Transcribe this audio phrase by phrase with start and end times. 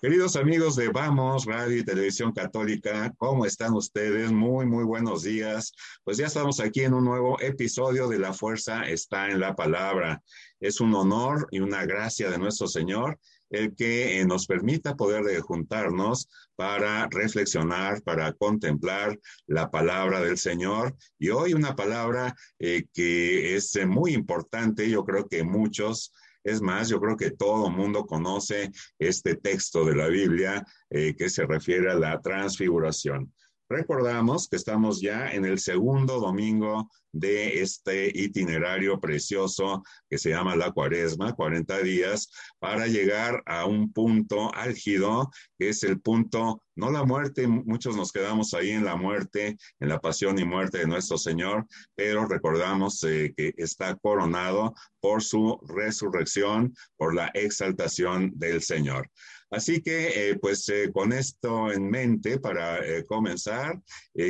[0.00, 4.30] Queridos amigos de Vamos, Radio y Televisión Católica, ¿cómo están ustedes?
[4.30, 5.72] Muy, muy buenos días.
[6.04, 10.22] Pues ya estamos aquí en un nuevo episodio de La Fuerza está en la Palabra.
[10.60, 13.18] Es un honor y una gracia de nuestro Señor
[13.50, 20.94] el que eh, nos permita poder juntarnos para reflexionar, para contemplar la palabra del Señor.
[21.18, 26.12] Y hoy una palabra eh, que es eh, muy importante, yo creo que muchos
[26.44, 31.28] es más, yo creo que todo mundo conoce este texto de la Biblia eh, que
[31.28, 33.32] se refiere a la transfiguración.
[33.70, 40.56] Recordamos que estamos ya en el segundo domingo de este itinerario precioso que se llama
[40.56, 46.90] la cuaresma, 40 días, para llegar a un punto álgido, que es el punto, no
[46.90, 50.86] la muerte, muchos nos quedamos ahí en la muerte, en la pasión y muerte de
[50.86, 58.62] nuestro Señor, pero recordamos eh, que está coronado por su resurrección, por la exaltación del
[58.62, 59.10] Señor.
[59.50, 63.80] Así que, eh, pues eh, con esto en mente, para eh, comenzar,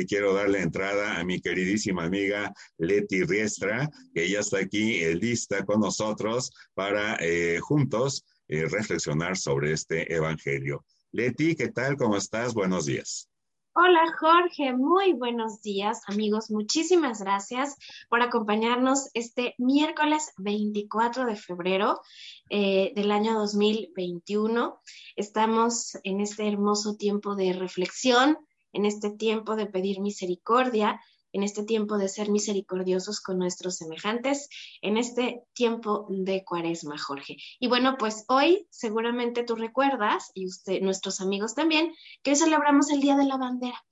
[0.07, 5.81] quiero darle entrada a mi queridísima amiga Leti Riestra, que ya está aquí lista con
[5.81, 7.17] nosotros para
[7.59, 10.85] juntos reflexionar sobre este evangelio.
[11.11, 11.97] Leti, ¿qué tal?
[11.97, 12.53] ¿Cómo estás?
[12.53, 13.28] Buenos días.
[13.81, 16.51] Hola Jorge, muy buenos días amigos.
[16.51, 17.77] Muchísimas gracias
[18.09, 22.01] por acompañarnos este miércoles 24 de febrero
[22.49, 24.81] eh, del año 2021.
[25.15, 28.37] Estamos en este hermoso tiempo de reflexión,
[28.73, 30.99] en este tiempo de pedir misericordia,
[31.31, 34.49] en este tiempo de ser misericordiosos con nuestros semejantes,
[34.81, 37.37] en este tiempo de cuaresma, Jorge.
[37.59, 42.91] Y bueno, pues hoy seguramente tú recuerdas, y usted, nuestros amigos también, que hoy celebramos
[42.91, 43.83] el Día de la Bandera.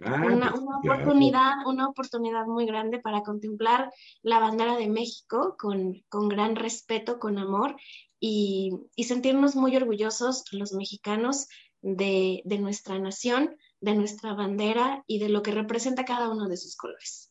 [0.00, 6.02] Ah, una, pues, oportunidad, una oportunidad muy grande para contemplar la bandera de México con,
[6.08, 7.76] con gran respeto, con amor
[8.18, 11.46] y, y, sentirnos muy orgullosos los mexicanos
[11.80, 16.56] de, de nuestra nación, de nuestra bandera y de lo que representa cada uno de
[16.56, 17.30] sus colores.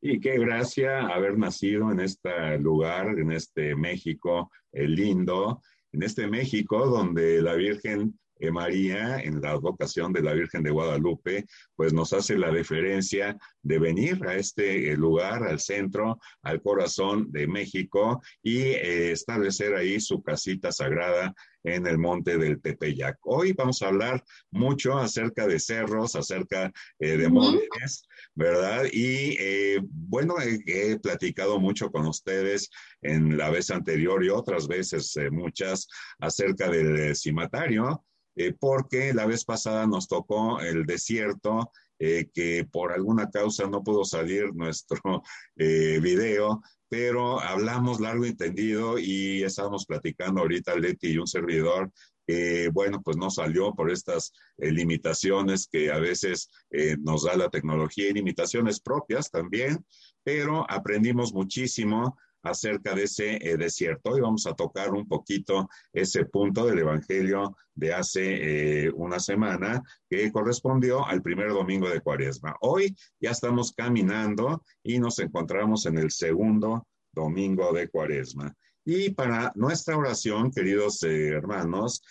[0.00, 5.62] Y qué gracia haber nacido en este lugar, en este México el lindo,
[5.92, 10.70] en este México donde la Virgen eh, María, en la vocación de la Virgen de
[10.70, 16.60] Guadalupe, pues nos hace la deferencia de venir a este eh, lugar, al centro, al
[16.60, 23.18] corazón de México y eh, establecer ahí su casita sagrada en el monte del Tepeyac.
[23.22, 26.70] Hoy vamos a hablar mucho acerca de cerros, acerca
[27.00, 28.84] de montes, ¿verdad?
[28.92, 32.70] Y bueno, he, platicado mucho con ustedes
[33.02, 35.88] en la vez anterior y otras veces muchas
[36.20, 38.04] acerca del cimatario
[38.36, 43.82] eh, porque la vez pasada nos tocó el desierto, eh, que por alguna causa no
[43.82, 45.00] pudo salir nuestro
[45.56, 51.90] eh, video, pero hablamos largo y entendido y estábamos platicando ahorita Leti y un servidor
[52.26, 56.50] que, bueno, pues no salió por estas limitaciones que a veces
[56.98, 59.84] nos da la tecnología y limitaciones propias también,
[60.24, 64.10] pero aprendimos muchísimo acerca de ese eh, desierto.
[64.10, 69.82] Hoy vamos a tocar un poquito ese punto del Evangelio de hace eh, una semana
[70.08, 72.56] que correspondió al primer domingo de Cuaresma.
[72.60, 78.54] Hoy ya estamos caminando y nos encontramos en el segundo domingo de Cuaresma.
[78.84, 82.02] Y para nuestra oración, queridos eh, hermanos,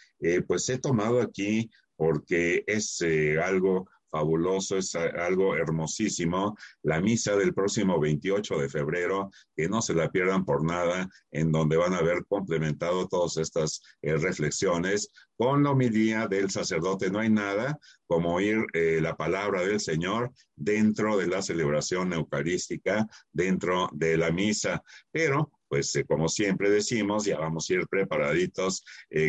[0.48, 3.02] pues he tomado aquí porque es
[3.42, 6.56] algo fabuloso, es algo hermosísimo.
[6.84, 11.52] La misa del próximo 28 de febrero, que no se la pierdan por nada, en
[11.52, 17.12] donde van a haber complementado todas estas eh, reflexiones con la homilía del sacerdote.
[17.12, 17.78] No hay nada
[18.08, 24.32] como oír eh, la palabra del Señor dentro de la celebración eucarística, dentro de la
[24.32, 24.82] misa.
[25.12, 28.84] Pero pues eh, como siempre decimos, ya vamos a ir preparaditos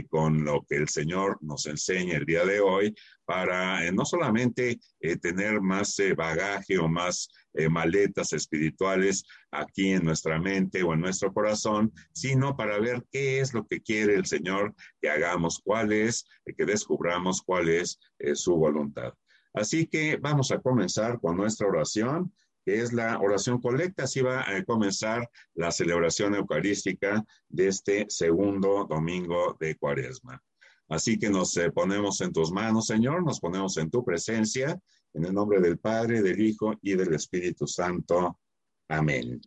[0.08, 2.94] con lo que el Señor nos enseña el día de hoy,
[3.26, 7.28] para eh, no solamente eh, tener más eh, bagaje o más
[7.70, 13.54] maletas espirituales aquí en nuestra mente o en nuestro corazón, sino para ver qué es
[13.54, 17.98] lo que quiere el Señor que hagamos, cuál es, que descubramos cuál es
[18.34, 19.14] su voluntad.
[19.54, 22.30] Así que vamos a comenzar con nuestra oración
[22.66, 24.02] que es la oración colecta.
[24.02, 30.42] Así va a comenzar la celebración eucarística de este segundo domingo de Cuaresma.
[30.88, 34.78] Así que nos eh, ponemos en tus manos, Señor, nos ponemos en tu presencia,
[35.14, 38.38] en el nombre del Padre, del Hijo y del Espíritu Santo.
[38.88, 39.40] Amén.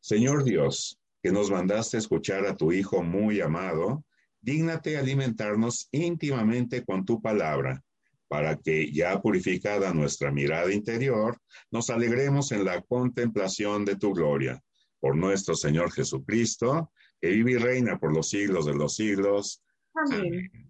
[0.00, 4.04] Señor Dios, que nos mandaste escuchar a tu Hijo muy amado,
[4.40, 7.84] dígnate alimentarnos íntimamente con tu palabra,
[8.28, 11.38] para que, ya purificada nuestra mirada interior,
[11.70, 14.62] nos alegremos en la contemplación de tu gloria.
[15.00, 19.62] Por nuestro Señor Jesucristo, que vive y reina por los siglos de los siglos.
[19.94, 20.68] Amén.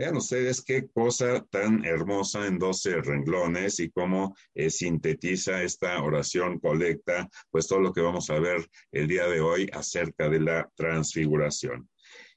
[0.00, 6.58] Vean ustedes qué cosa tan hermosa en 12 renglones y cómo eh, sintetiza esta oración
[6.58, 10.70] colecta, pues todo lo que vamos a ver el día de hoy acerca de la
[10.74, 11.86] transfiguración.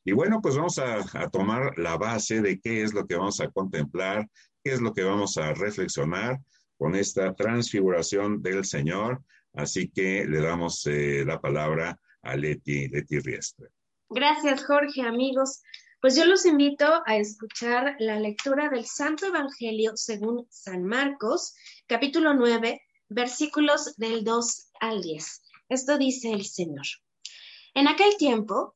[0.06, 3.50] Y bueno, pues vamos a, tomar la base de qué es lo que vamos a
[3.50, 4.28] contemplar,
[4.64, 6.40] qué es lo que vamos a reflexionar
[6.78, 9.24] con esta transfiguración del Señor.
[9.54, 13.68] Así que le damos eh, la palabra a Leti, Leti Riestra.
[14.10, 15.62] Gracias, Jorge, amigos.
[16.02, 21.56] Pues yo los invito a escuchar la lectura del Santo Evangelio según San Marcos,
[21.88, 25.42] capítulo 9, versículos del 2 al 10.
[25.70, 26.86] Esto dice el Señor.
[27.74, 28.76] En aquel tiempo,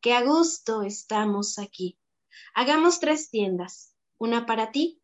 [0.00, 1.98] que a gusto estamos aquí.
[2.54, 5.02] Hagamos tres tiendas, una para ti,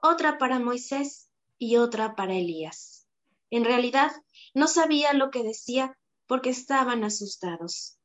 [0.00, 1.28] otra para Moisés
[1.58, 3.08] y otra para Elías.
[3.50, 4.12] En realidad
[4.54, 7.98] no sabía lo que decía porque estaban asustados.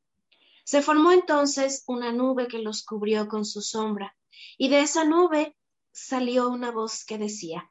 [0.64, 4.16] Se formó entonces una nube que los cubrió con su sombra,
[4.58, 5.56] y de esa nube
[5.92, 7.70] salió una voz que decía,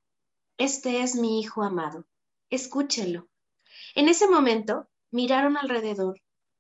[0.57, 2.05] Este es mi Hijo amado,
[2.49, 3.27] escúchelo.
[3.95, 6.21] En ese momento miraron alrededor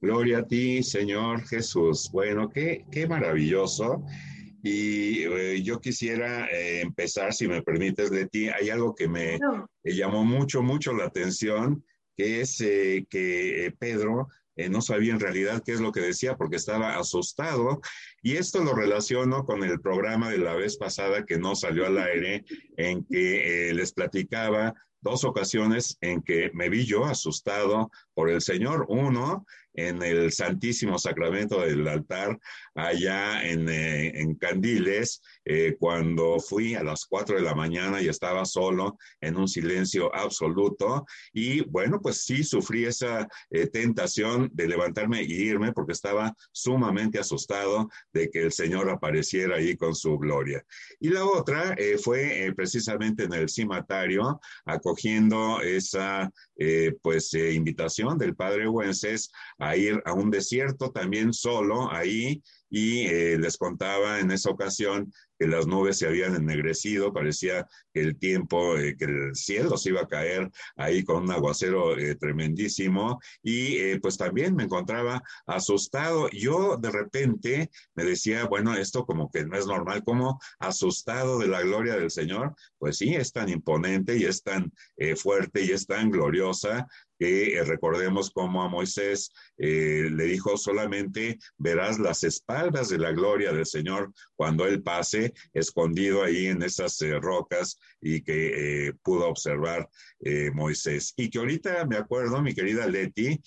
[0.00, 2.08] Gloria a ti, Señor Jesús.
[2.10, 4.02] Bueno, qué, qué maravilloso.
[4.62, 8.48] Y eh, yo quisiera eh, empezar, si me permites, de ti.
[8.48, 9.38] Hay algo que me
[9.84, 11.84] llamó mucho, mucho la atención,
[12.16, 14.28] que es eh, que Pedro
[14.68, 17.80] no sabía en realidad qué es lo que decía porque estaba asustado.
[18.22, 21.96] Y esto lo relaciono con el programa de la vez pasada que no salió al
[21.96, 22.44] aire,
[22.76, 28.84] en que les platicaba dos ocasiones en que me vi yo asustado por el Señor.
[28.90, 32.38] Uno, en el Santísimo Sacramento del altar,
[32.74, 38.44] allá en, eh, Candiles, eh, cuando fui a las cuatro de la mañana y estaba
[38.44, 41.04] solo en un silencio absoluto.
[41.32, 47.18] Y bueno, pues sí sufrí esa eh, tentación de levantarme y irme porque estaba sumamente
[47.18, 50.64] asustado de que el Señor apareciera ahí con su gloria.
[50.98, 56.30] Y la otra fue precisamente en el cimatario, acogiendo esa
[57.02, 63.36] pues invitación del Padre Wences a ir a un desierto también solo ahí y eh,
[63.38, 68.76] les contaba en esa ocasión que las nubes se habían ennegrecido, parecía que el tiempo,
[68.76, 73.98] eh, que el cielo se iba a caer ahí con un aguacero eh, tremendísimo y
[73.98, 76.28] pues también me encontraba asustado.
[76.30, 81.48] Yo de repente me decía, bueno, esto como que no es normal, como asustado de
[81.48, 84.72] la gloria del Señor, pues sí, es tan imponente y es tan
[85.16, 86.86] fuerte y es tan gloriosa
[87.20, 93.66] que recordemos cómo a Moisés le dijo solamente verás las espaldas de la gloria del
[93.66, 99.88] Señor cuando Él pase escondido ahí en esas eh, rocas y que eh, pudo observar
[100.20, 101.12] eh, Moisés.
[101.16, 103.40] Y que ahorita me acuerdo, mi querida Leti,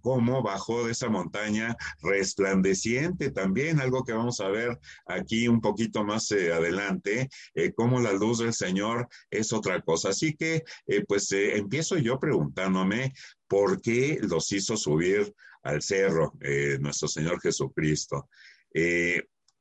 [0.00, 6.04] cómo bajó de esa montaña resplandeciente también, algo que vamos a ver aquí un poquito
[6.04, 7.28] más adelante,
[7.74, 10.10] cómo la luz del Señor es otra cosa.
[10.10, 10.62] Así que,
[11.06, 13.12] pues empiezo yo preguntándome
[13.48, 15.32] por qué los hizo subir
[15.62, 16.32] al cerro
[16.80, 18.28] nuestro Señor Jesucristo.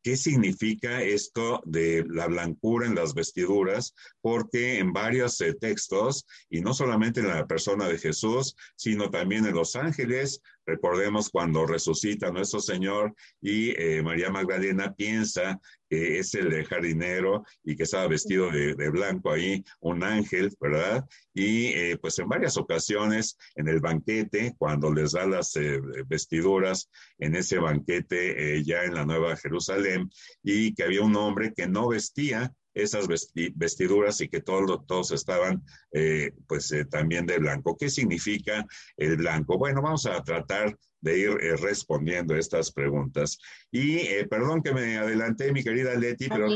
[0.04, 3.96] ¿Qué significa esto de la blancura en las vestiduras?
[4.20, 9.46] Porque en varios eh, textos, y no solamente en la persona de Jesús, sino también
[9.46, 16.34] en los ángeles, Recordemos cuando resucita nuestro Señor y eh, María Magdalena piensa que es
[16.36, 21.06] el jardinero y que estaba vestido de, blanco ahí, un ángel, ¿verdad?
[21.34, 26.90] Y eh, pues en varias ocasiones en el banquete, cuando les da las eh, vestiduras
[27.20, 30.10] en ese banquete ya en la Nueva Jerusalén,
[30.42, 33.08] y que había un hombre que no vestía esas
[33.56, 37.78] vestiduras y que todos, todos estaban eh, pues eh, también de blanco.
[37.78, 38.66] ¿Qué significa
[38.98, 39.58] el blanco?
[39.58, 43.38] Bueno, vamos a tratar de ir eh, respondiendo estas preguntas.
[43.72, 46.48] Y perdón que me adelanté, mi querida Leti, pero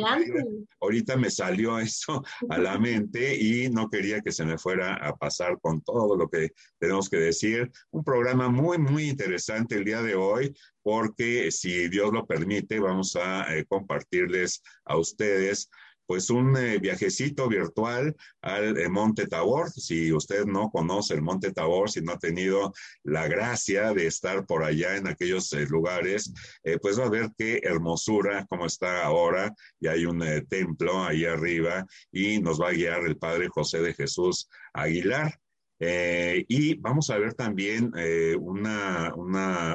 [0.80, 5.16] ahorita me salió eso a la mente y no quería que se me fuera a
[5.16, 7.70] pasar con todo lo que tenemos que decir.
[7.92, 13.18] Un programa muy, muy interesante el día de hoy, porque si Dios lo permite, vamos
[13.18, 15.70] a compartirles a ustedes
[16.08, 19.70] pues un eh, viajecito virtual al eh, Monte Tabor.
[19.70, 22.74] Si usted no conoce el Monte Tabor, si no ha tenido
[23.04, 26.34] la gracia de estar por allá en aquellos eh, lugares,
[26.82, 29.54] pues va a ver qué hermosura como está ahora.
[29.80, 33.94] Y hay un templo ahí arriba y nos va a guiar el Padre José de
[33.94, 35.38] Jesús Aguilar.
[35.80, 37.92] y vamos a ver también
[38.40, 39.14] una,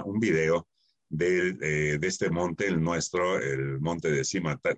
[0.05, 0.67] un video
[1.21, 4.23] eh, de, este monte, el nuestro, el monte de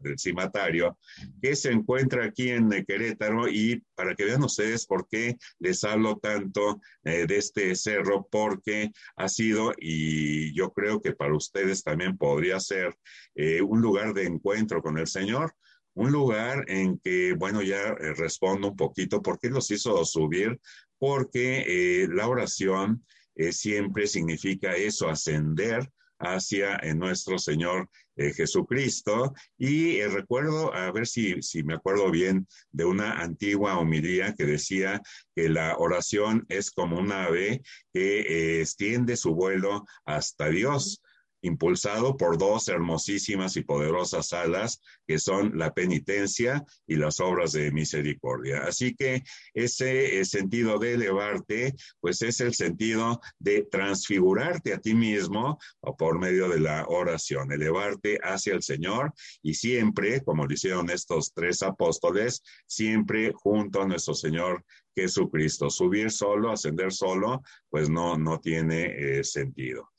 [0.03, 0.99] del Cimatario,
[1.41, 6.19] que se encuentra aquí en Querétaro y para que vean ustedes por qué les hablo
[6.19, 12.17] tanto eh, de este cerro, porque ha sido, y yo creo que para ustedes también
[12.19, 12.97] podría ser,
[13.37, 15.55] eh, un lugar de encuentro con el Señor
[15.97, 20.59] un lugar en que, bueno, ya respondo un poquito, ¿por qué los hizo subir?
[20.99, 23.07] Porque la oración
[23.53, 25.88] siempre significa eso, ascender
[26.25, 29.35] hacia nuestro Señor eh, Jesucristo.
[29.59, 34.45] Y eh, recuerdo, a ver si, si me acuerdo bien, de una antigua homilía que
[34.45, 35.00] decía
[35.35, 37.62] que la oración es como un ave
[37.93, 41.02] que eh, extiende su vuelo hasta Dios
[41.45, 47.71] impulsado por dos hermosísimas y poderosas alas que son la penitencia y las obras de
[47.71, 48.63] misericordia.
[48.65, 49.23] Así que
[49.53, 55.59] ese eh, sentido de elevarte, pues es el sentido de transfigurarte a ti mismo
[55.99, 61.33] por medio de la oración, elevarte hacia el Señor y siempre, como lo hicieron estos
[61.35, 64.65] tres apóstoles, siempre junto a nuestro Señor
[64.97, 65.69] Jesucristo.
[65.69, 69.91] Subir solo, ascender solo, pues no, no tiene eh, sentido.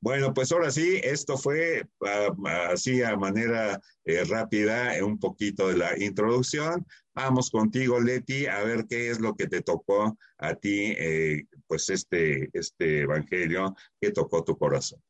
[0.00, 2.28] Bueno, pues ahora sí, esto fue ah,
[2.72, 6.86] así a manera eh, rápida, eh, un poquito de la introducción.
[7.14, 11.88] Vamos contigo, Leti, a ver qué es lo que te tocó a ti, eh, pues
[11.90, 15.02] este, este evangelio que tocó tu corazón.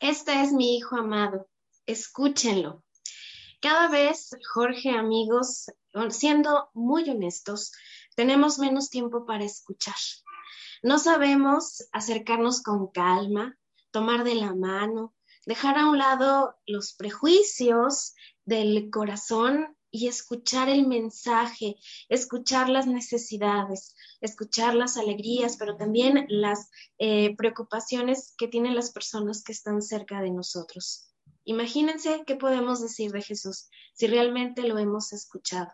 [0.00, 1.48] Este es mi hijo amado,
[1.86, 2.84] escúchenlo.
[3.62, 5.70] Cada vez, Jorge, amigos,
[6.10, 7.72] siendo muy honestos,
[8.16, 9.94] tenemos menos tiempo para escuchar.
[10.82, 13.58] No sabemos acercarnos con calma,
[13.90, 18.14] tomar de la mano, dejar a un lado los prejuicios
[18.46, 21.76] del corazón y escuchar el mensaje,
[22.08, 29.42] escuchar las necesidades, escuchar las alegrías, pero también las eh, preocupaciones que tienen las personas
[29.42, 31.12] que están cerca de nosotros.
[31.44, 35.72] Imagínense qué podemos decir de Jesús si realmente lo hemos escuchado.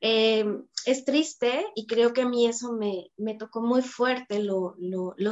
[0.00, 0.44] Eh,
[0.84, 4.74] es triste y creo que a mí eso me, tocó muy fuerte, lo,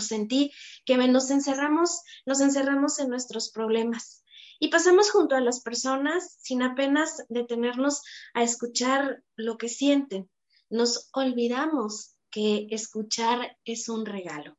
[0.01, 0.53] sentí,
[0.85, 4.25] que nos encerramos, nos encerramos en nuestros problemas
[4.59, 8.03] y pasamos junto a las personas sin apenas detenernos
[8.35, 10.29] a escuchar lo que sienten.
[10.69, 14.57] Nos olvidamos que escuchar es un regalo.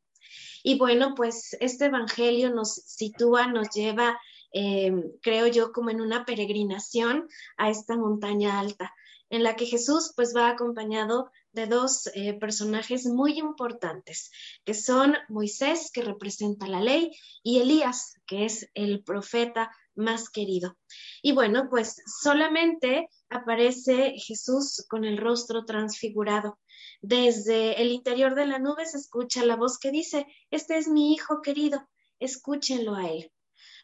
[0.63, 4.19] Y bueno, pues este Evangelio nos sitúa, nos lleva,
[4.53, 8.93] eh, creo yo, como en una peregrinación a esta montaña alta
[9.29, 14.31] en la que Jesús pues va acompañado de dos eh, personajes muy importantes,
[14.63, 17.11] que son Moisés, que representa la ley,
[17.43, 20.77] y Elías, que es el profeta más querido.
[21.21, 26.59] Y bueno, pues solamente aparece Jesús con el rostro transfigurado.
[27.01, 31.13] Desde el interior de la nube se escucha la voz que dice, este es mi
[31.13, 31.87] hijo querido,
[32.19, 33.31] escúchenlo a él.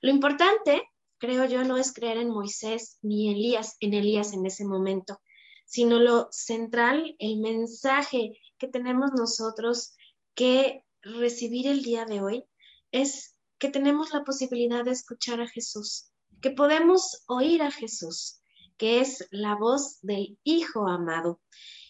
[0.01, 0.83] Lo importante,
[1.17, 5.19] creo yo, no es creer en Moisés ni Elías, en Elías en ese momento,
[5.65, 9.95] sino lo central, el mensaje que tenemos nosotros
[10.35, 12.45] que recibir el día de hoy
[12.91, 18.41] es que tenemos la posibilidad de escuchar a Jesús, que podemos oír a Jesús,
[18.77, 21.41] que es la voz del Hijo amado.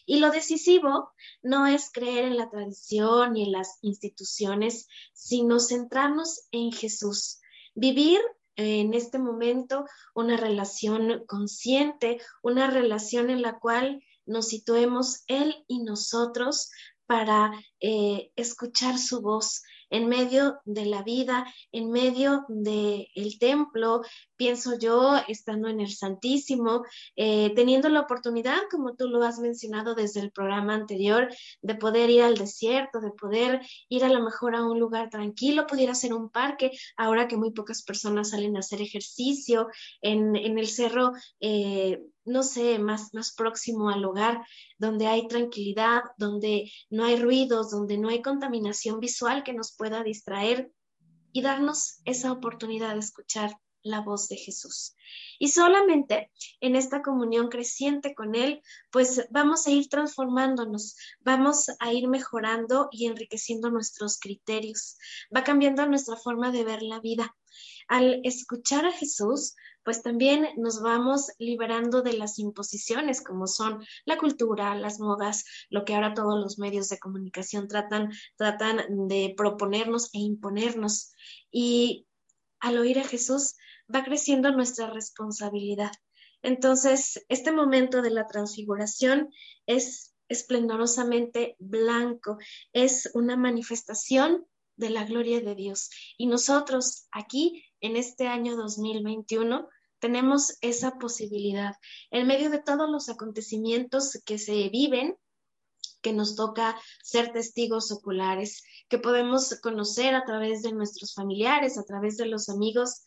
[0.06, 1.12] Y lo decisivo
[1.42, 7.40] no es creer en la tradición y en las instituciones, sino centrarnos en Jesús,
[7.74, 8.20] vivir
[8.56, 15.84] en este momento una relación consciente, una relación en la cual nos situemos Él y
[15.84, 16.70] nosotros
[17.06, 24.02] para eh, escuchar su voz, en medio de la vida, en medio del el templo,
[24.36, 26.84] pienso yo, estando en el Santísimo,
[27.16, 31.30] eh, teniendo la oportunidad, como tú lo has mencionado desde el programa anterior,
[31.62, 35.68] de poder ir al desierto, de poder ir a lo mejor a un lugar tranquilo,
[35.68, 39.68] pudiera ser un parque, ahora que muy pocas personas salen a hacer ejercicio
[40.02, 41.12] en, el cerro.
[41.40, 44.46] Eh, no sé, más, más próximo al hogar,
[44.78, 50.04] donde hay tranquilidad, donde no hay ruidos, donde no hay contaminación visual que nos pueda
[50.04, 50.72] distraer
[51.32, 53.52] y darnos esa oportunidad de escuchar
[53.84, 54.96] la voz de Jesús.
[55.38, 58.62] Y solamente en esta comunión creciente con Él,
[58.92, 64.98] pues vamos a ir transformándonos, vamos a ir mejorando y enriqueciendo nuestros criterios,
[65.36, 67.36] va cambiando nuestra forma de ver la vida.
[67.88, 74.18] Al escuchar a Jesús, pues también nos vamos liberando de las imposiciones como son la
[74.18, 80.10] cultura, las modas, lo que ahora todos los medios de comunicación tratan, tratan de proponernos
[80.14, 81.14] e imponernos.
[81.52, 82.08] Y
[82.60, 83.56] al oír a Jesús
[83.94, 85.92] va creciendo nuestra responsabilidad.
[86.42, 89.30] Entonces, este momento de la transfiguración
[89.66, 92.38] es esplendorosamente blanco,
[92.74, 95.90] es una manifestación de la gloria de Dios.
[96.18, 99.68] Y nosotros aquí, en este año 2021,
[100.00, 101.76] tenemos esa posibilidad.
[102.12, 105.18] En medio de todos los acontecimientos que se viven,
[106.02, 111.84] que nos toca ser testigos oculares, que podemos conocer a través de nuestros familiares, a
[111.84, 113.06] través de los amigos,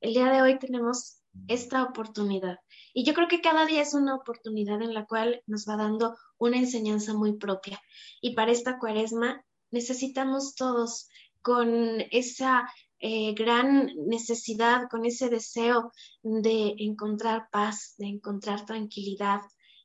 [0.00, 2.58] el día de hoy tenemos esta oportunidad.
[2.92, 6.16] Y yo creo que cada día es una oportunidad en la cual nos va dando
[6.38, 7.80] una enseñanza muy propia.
[8.20, 11.08] Y para esta cuaresma necesitamos todos
[11.42, 12.68] con esa
[13.08, 15.92] eh, gran necesidad, con ese deseo
[16.24, 19.42] de encontrar paz, de encontrar tranquilidad,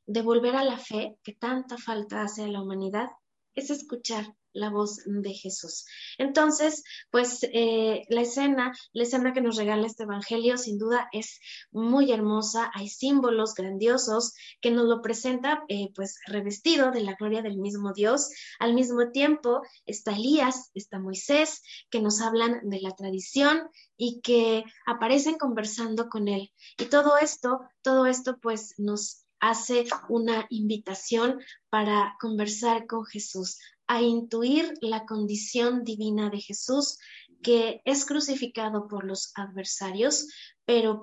[0.07, 3.09] de volver a la fe que tanta falta hace a la humanidad,
[3.53, 5.85] es escuchar la voz de Jesús.
[6.17, 11.39] Entonces, pues eh, la escena, la escena que nos regala este Evangelio, sin duda es
[11.71, 12.71] muy hermosa.
[12.73, 17.93] Hay símbolos grandiosos que nos lo presenta, eh, pues revestido de la gloria del mismo
[17.93, 18.29] Dios.
[18.59, 24.63] Al mismo tiempo está Elías, está Moisés, que nos hablan de la tradición y que
[24.85, 26.51] aparecen conversando con él.
[26.77, 33.57] Y todo esto, todo esto, pues nos hace una invitación para conversar con Jesús,
[33.91, 36.97] a intuir la condición divina de Jesús,
[37.43, 40.29] que es crucificado por los adversarios,
[40.63, 41.01] pero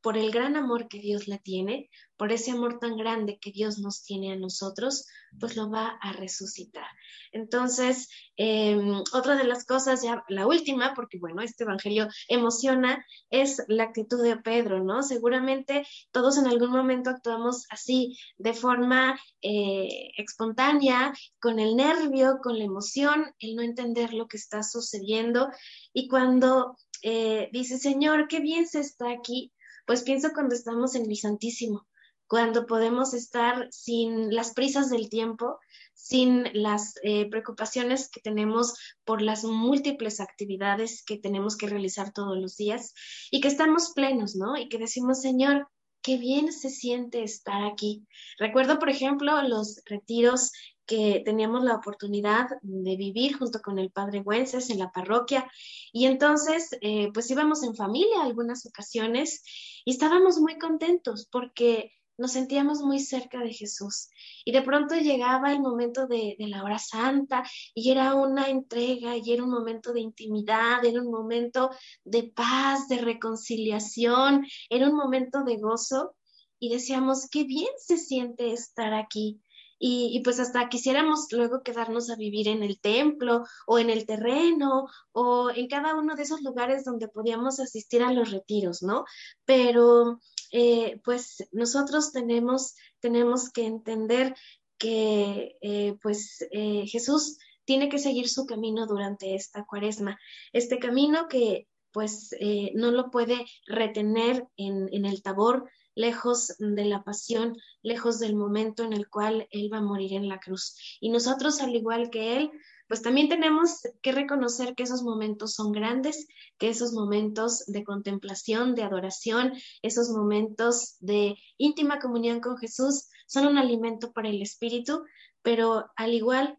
[0.00, 3.78] por el gran amor que Dios le tiene, por ese amor tan grande que Dios
[3.78, 5.06] nos tiene a nosotros,
[5.38, 6.86] pues lo va a resucitar.
[7.32, 13.62] Entonces, em, otra de las cosas, ya la última, porque bueno, este Evangelio emociona, es
[13.68, 15.02] la actitud de Pedro, ¿no?
[15.02, 22.58] Seguramente todos en algún momento actuamos así, de forma eh, espontánea, con el nervio, con
[22.58, 25.48] la emoción, el no entender lo que está sucediendo.
[25.92, 29.52] Y cuando eh, dice, Señor, qué bien se está aquí,
[29.86, 31.86] pues pienso cuando estamos en el Santísimo
[32.28, 35.58] cuando podemos estar sin las prisas del tiempo,
[35.94, 42.38] sin las eh, preocupaciones que tenemos por las múltiples actividades que tenemos que realizar todos
[42.38, 42.94] los días
[43.30, 44.56] y que estamos plenos, ¿no?
[44.56, 45.68] Y que decimos, Señor,
[46.02, 48.06] qué bien se siente estar aquí.
[48.38, 50.52] Recuerdo, por ejemplo, los retiros
[50.86, 55.50] que teníamos la oportunidad de vivir junto con el padre Güences en la parroquia.
[55.92, 59.42] Y entonces, eh, pues íbamos en familia algunas ocasiones
[59.84, 64.10] y estábamos muy contentos porque nos sentíamos muy cerca de Jesús.
[64.44, 69.32] Y de pronto llegaba el momento de, la hora santa y era una entrega y
[69.32, 71.70] era un momento de intimidad, era un momento
[72.04, 76.14] de paz, de reconciliación, era un momento de gozo.
[76.60, 79.40] Y decíamos, qué bien se siente estar aquí.
[79.80, 84.06] Y, y, pues hasta quisiéramos luego quedarnos a vivir en el templo o en el
[84.06, 89.04] terreno o en cada uno de esos lugares donde podíamos asistir a los retiros, ¿no?
[89.44, 90.18] Pero
[90.52, 94.34] eh, pues nosotros tenemos, tenemos que entender
[94.78, 100.18] que eh, pues eh, Jesús tiene que seguir su camino durante esta cuaresma,
[100.52, 102.30] este camino que pues
[102.74, 108.84] no lo puede retener en, en el tabor, lejos de la pasión, lejos del momento
[108.84, 110.76] en el cual Él va a morir en la cruz.
[111.00, 112.52] Y nosotros, al igual que Él,
[112.88, 116.26] pues también tenemos que reconocer que esos momentos son grandes,
[116.58, 123.46] que esos momentos de contemplación, de adoración, esos momentos de íntima comunión con Jesús son
[123.46, 125.04] un alimento para el espíritu,
[125.42, 126.58] pero al igual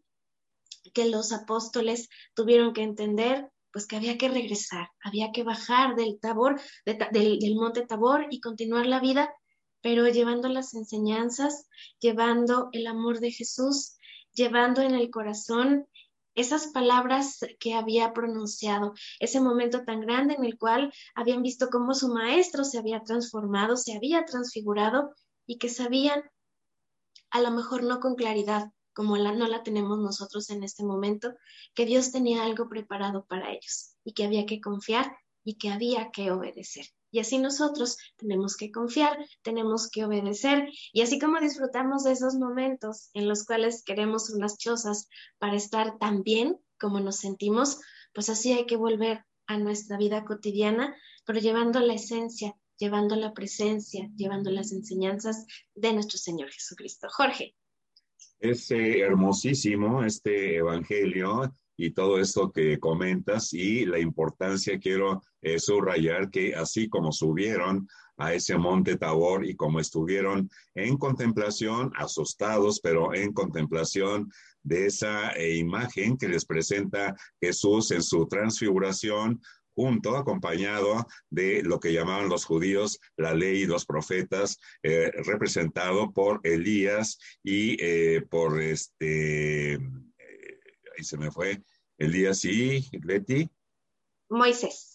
[0.93, 6.19] que los apóstoles tuvieron que entender, pues que había que regresar, había que bajar del
[6.19, 9.33] tabor, del, monte Tabor y continuar la vida,
[9.81, 11.67] pero llevando las enseñanzas,
[11.99, 13.95] llevando el amor de Jesús,
[14.33, 15.87] llevando en el corazón
[16.35, 21.93] esas palabras que había pronunciado, ese momento tan grande en el cual habían visto cómo
[21.93, 25.13] su maestro se había transformado, se había transfigurado
[25.45, 26.23] y que sabían,
[27.31, 31.33] a lo mejor no con claridad, como la, no la tenemos nosotros en este momento,
[31.73, 36.11] que Dios tenía algo preparado para ellos y que había que confiar y que había
[36.11, 36.85] que obedecer.
[37.11, 40.69] Y así nosotros tenemos que confiar, tenemos que obedecer.
[40.93, 45.97] Y así como disfrutamos de esos momentos en los cuales queremos unas chozas para estar
[45.97, 47.79] tan bien como nos sentimos,
[48.13, 50.95] pues así hay que volver a nuestra vida cotidiana,
[51.25, 55.45] pero llevando la esencia, llevando la presencia, llevando las enseñanzas
[55.75, 57.07] de nuestro Señor Jesucristo.
[57.11, 57.55] Jorge.
[58.39, 66.29] Es hermosísimo este Evangelio y todo esto que comentas y la importancia quiero eh, subrayar
[66.29, 73.13] que así como subieron a ese monte Tabor y como estuvieron en contemplación, asustados, pero
[73.13, 79.41] en contemplación de esa eh, imagen que les presenta Jesús en su transfiguración,
[79.73, 86.11] junto, acompañado de lo que llamaban los judíos la ley y los profetas, eh, representado
[86.11, 87.77] por Elías y
[88.29, 89.79] por este
[90.99, 91.61] y se me fue.
[91.97, 93.49] Elías y Leti.
[94.29, 94.88] Moisés.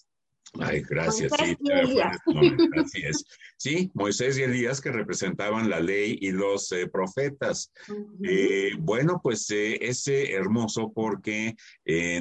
[0.61, 1.33] Ay, gracias.
[1.37, 1.57] sí,
[2.77, 3.25] así es.
[3.57, 7.73] Sí, Moisés y Elías que representaban la ley y los eh, profetas.
[8.23, 11.57] Eh, bueno, pues eh, ese hermoso porque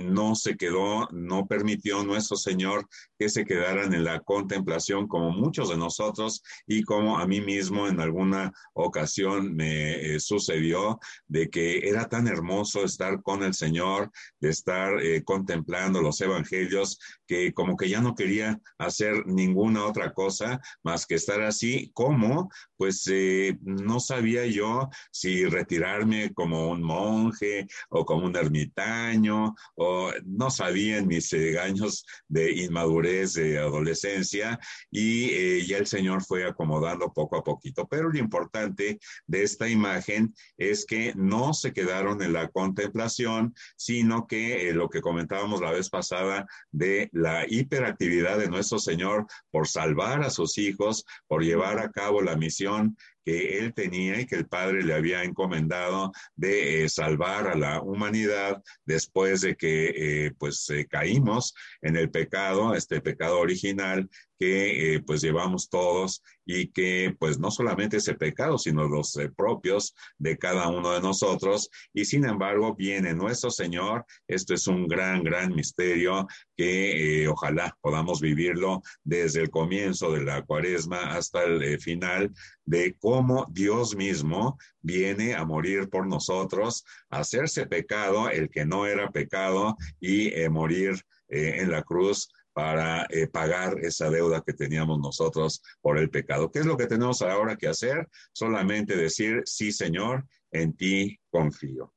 [0.03, 2.87] no se quedó, no permitió nuestro Señor
[3.23, 7.87] que se quedaran en la contemplación como muchos de nosotros y como a mí mismo
[7.87, 14.49] en alguna ocasión me sucedió de que era tan hermoso estar con el Señor, de
[14.49, 14.91] estar
[15.23, 21.15] contemplando los evangelios, que como que ya no quería hacer ninguna otra cosa más que
[21.15, 22.49] estar así, como
[22.83, 30.11] pues eh, no sabía yo si retirarme como un monje o como un ermitaño, o
[30.25, 36.23] no sabía en mis eh, años de inmadurez, de adolescencia, y eh, ya el Señor
[36.23, 37.87] fue acomodando poco a poquito.
[37.87, 44.27] Pero lo importante de esta imagen es que no se quedaron en la contemplación, sino
[44.27, 50.23] que lo que comentábamos la vez pasada de la hiperactividad de nuestro Señor por salvar
[50.23, 54.47] a sus hijos, por llevar a cabo la misión que él tenía y que el
[54.47, 60.69] Padre le había encomendado de eh, salvar a la humanidad después de que eh, pues
[60.69, 64.09] eh, caímos en el pecado, este pecado original
[64.39, 70.37] que pues llevamos todos y que pues no solamente ese pecado, sino los propios de
[70.37, 71.69] cada uno de nosotros.
[71.93, 74.05] Y sin embargo viene nuestro Señor.
[74.27, 80.41] Esto es un gran, gran misterio que ojalá podamos vivirlo desde el comienzo de la
[80.43, 82.31] cuaresma hasta el final
[82.65, 89.11] de cómo Dios mismo viene a morir por nosotros, hacerse pecado, el que no era
[89.11, 94.99] pecado, y eh, morir eh, en la cruz para eh, pagar esa deuda que teníamos
[94.99, 96.51] nosotros por el pecado.
[96.51, 98.07] ¿Qué es lo que tenemos ahora que hacer?
[98.31, 101.93] Solamente decir, sí, Señor, en ti confío.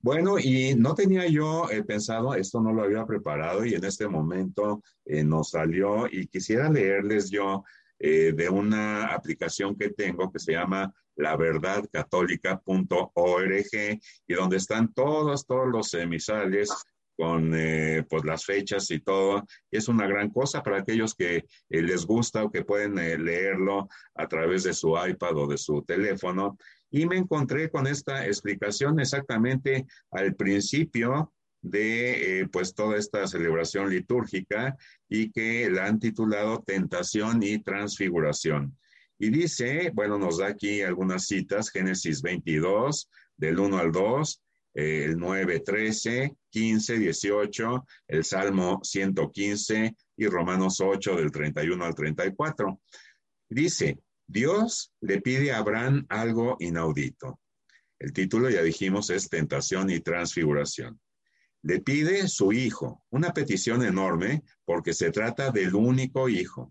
[0.00, 4.80] Bueno, y no tenía yo pensado, esto no lo había preparado y en este momento
[5.04, 7.64] nos salió y quisiera leerles yo
[7.98, 15.68] eh, de una aplicación que tengo que se llama laverdadcatólica.org y donde están todos, todos
[15.68, 16.68] los emisales
[17.16, 19.44] con eh, pues las fechas y todo.
[19.70, 21.44] Es una gran cosa para aquellos que eh,
[21.82, 26.56] les gusta o que pueden leerlo a través de su iPad o de su teléfono.
[26.90, 33.90] Y me encontré con esta explicación exactamente al principio de eh, pues toda esta celebración
[33.90, 34.76] litúrgica
[35.08, 38.76] y que la han titulado Tentación y Transfiguración.
[39.18, 44.42] Y dice, bueno, nos da aquí algunas citas, Génesis 22, del 1 al 2,
[44.76, 52.78] el 9, 13, 15, 18, el Salmo 115 y Romanos 8, del 31 al 34.
[53.48, 57.40] Dice, Dios le pide a Abraham algo inaudito.
[57.98, 61.00] El título, ya dijimos, es Tentación y Transfiguración.
[61.62, 66.70] Le pide su hijo, una petición enorme porque se trata del único hijo.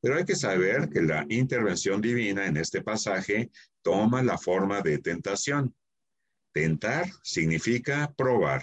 [0.00, 3.50] Pero hay que saber que la intervención divina en este pasaje
[3.82, 5.74] toma la forma de tentación.
[6.52, 8.62] Tentar significa probar.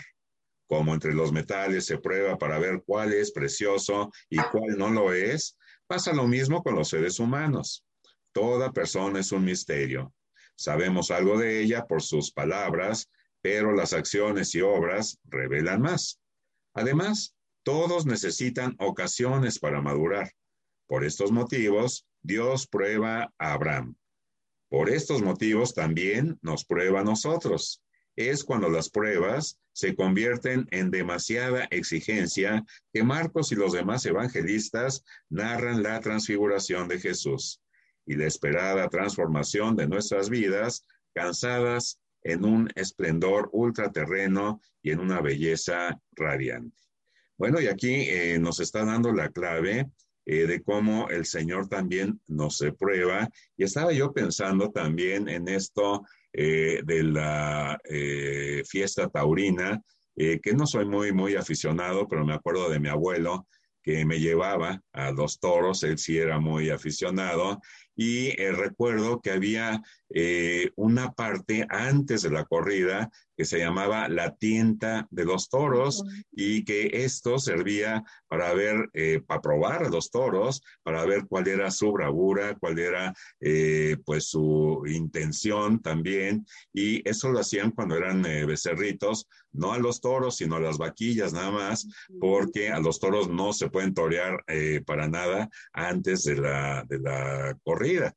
[0.67, 5.11] Como entre los metales se prueba para ver cuál es precioso y cuál no lo
[5.11, 7.83] es, pasa lo mismo con los seres humanos.
[8.31, 10.13] Toda persona es un misterio.
[10.55, 13.09] Sabemos algo de ella por sus palabras,
[13.41, 16.19] pero las acciones y obras revelan más.
[16.75, 20.31] Además, todos necesitan ocasiones para madurar.
[20.87, 23.95] Por estos motivos, Dios prueba a Abraham.
[24.69, 27.81] Por estos motivos también nos prueba a nosotros.
[28.15, 35.05] es cuando las pruebas se convierten en demasiada exigencia que Marcos y los demás evangelistas
[35.29, 37.61] narran la transfiguración de Jesús
[38.05, 45.21] y la esperada transformación de nuestras vidas, cansadas en un esplendor ultraterreno y en una
[45.21, 46.75] belleza radiante.
[47.37, 49.89] Bueno, y aquí eh, nos está dando la clave
[50.31, 53.27] eh, de cómo el Señor también nos prueba.
[53.57, 57.79] Y estaba yo pensando también en esto eh, de la
[58.67, 59.81] fiesta taurina,
[60.15, 63.47] que no soy muy, muy aficionado, pero me acuerdo de mi abuelo
[63.81, 67.59] que me llevaba a los toros, él sí era muy aficionado,
[67.95, 69.81] y recuerdo que había
[70.75, 76.65] una parte antes de la corrida que se llamaba la tienta de los toros y
[76.65, 81.71] que esto servía para ver, eh, para probar a los toros, para ver cuál era
[81.71, 86.45] su bravura, cuál era eh, pues su intención también.
[86.73, 90.77] Y eso lo hacían cuando eran eh, becerritos, no a los toros, sino a las
[90.77, 91.87] vaquillas nada más,
[92.19, 94.43] porque a los toros no se pueden torear
[94.85, 98.13] para nada antes de la, de la corrida.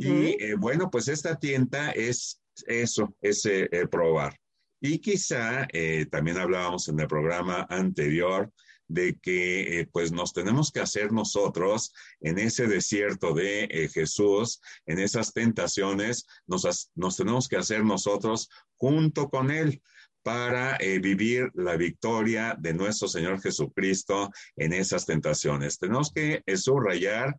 [0.00, 3.48] Y bueno, pues esta tienta es eso, es
[3.90, 4.38] probar.
[4.80, 8.52] Y quizá eh, también hablábamos en el programa anterior
[8.86, 14.60] de que eh, pues nos tenemos que hacer nosotros en ese desierto de eh, Jesús,
[14.86, 19.82] en esas tentaciones, nos, nos, tenemos que hacer nosotros junto con Él
[20.22, 25.78] para vivir la victoria de nuestro Señor Jesucristo en esas tentaciones.
[25.78, 27.36] Tenemos que subrayar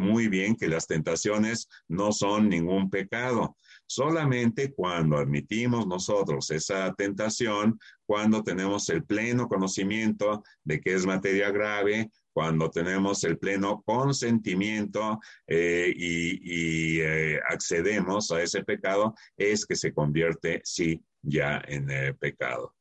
[0.00, 3.56] muy bien que las tentaciones no son ningún pecado.
[3.86, 11.50] Solamente cuando admitimos nosotros esa tentación, cuando tenemos el pleno conocimiento de que es materia
[11.50, 19.76] grave, cuando tenemos el pleno consentimiento eh, y, eh, accedemos a ese pecado, es que
[19.76, 22.74] se convierte, sí, ya en eh, pecado.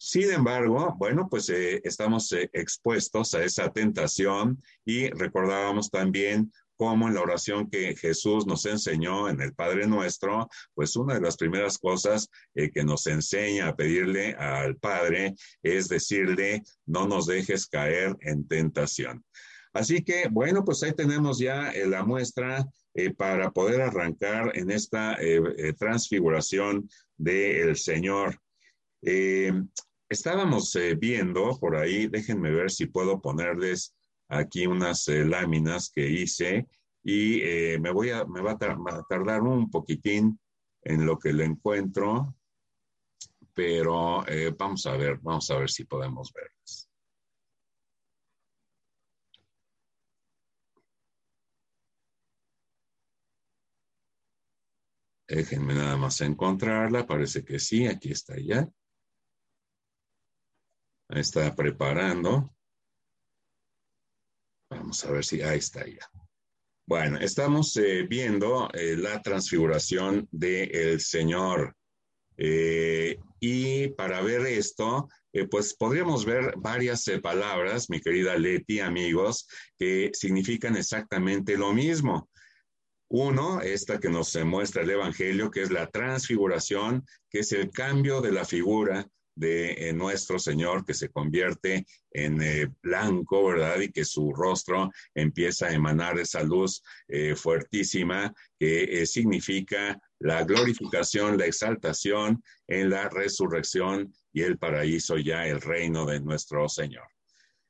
[0.00, 7.22] Sin embargo, bueno, pues estamos expuestos a esa tentación y recordábamos también como en la
[7.22, 12.30] oración que Jesús nos enseñó en el Padre Nuestro, pues una de las primeras cosas
[12.54, 18.46] eh, que nos enseña a pedirle al Padre es decirle, no nos dejes caer en
[18.46, 19.24] tentación.
[19.72, 24.70] Así que, bueno, pues ahí tenemos ya eh, la muestra eh, para poder arrancar en
[24.70, 25.18] esta
[25.78, 26.88] transfiguración
[27.18, 28.40] del Señor.
[30.08, 33.94] estábamos viendo por ahí, déjenme ver si puedo ponerles
[34.28, 36.66] aquí unas eh, láminas que hice
[37.02, 40.38] y eh, me, voy a, me va a, tardar un poquitín
[40.82, 42.34] en lo que le encuentro,
[43.54, 46.57] pero eh, vamos a ver, vamos a ver si podemos verlas.
[55.28, 58.66] Déjenme nada más encontrarla, parece que sí, aquí está ya.
[61.10, 62.54] Está preparando.
[64.70, 66.10] Vamos a ver si ahí está ya.
[66.86, 71.76] Bueno, estamos eh, viendo eh, la transfiguración del Señor.
[72.38, 75.08] Eh, y para ver esto,
[75.50, 79.46] pues podríamos ver varias palabras, mi querida Leti, amigos,
[79.78, 82.30] que significan exactamente lo mismo.
[83.10, 88.20] Uno, esta que nos muestra el Evangelio, que es la transfiguración, que es el cambio
[88.20, 93.78] de la figura de eh, nuestro Señor que se convierte en eh, blanco, ¿verdad?
[93.80, 101.38] Y que su rostro empieza a emanar esa luz eh, fuertísima que significa la glorificación,
[101.38, 107.06] la exaltación en la resurrección y el paraíso ya, el reino de nuestro Señor.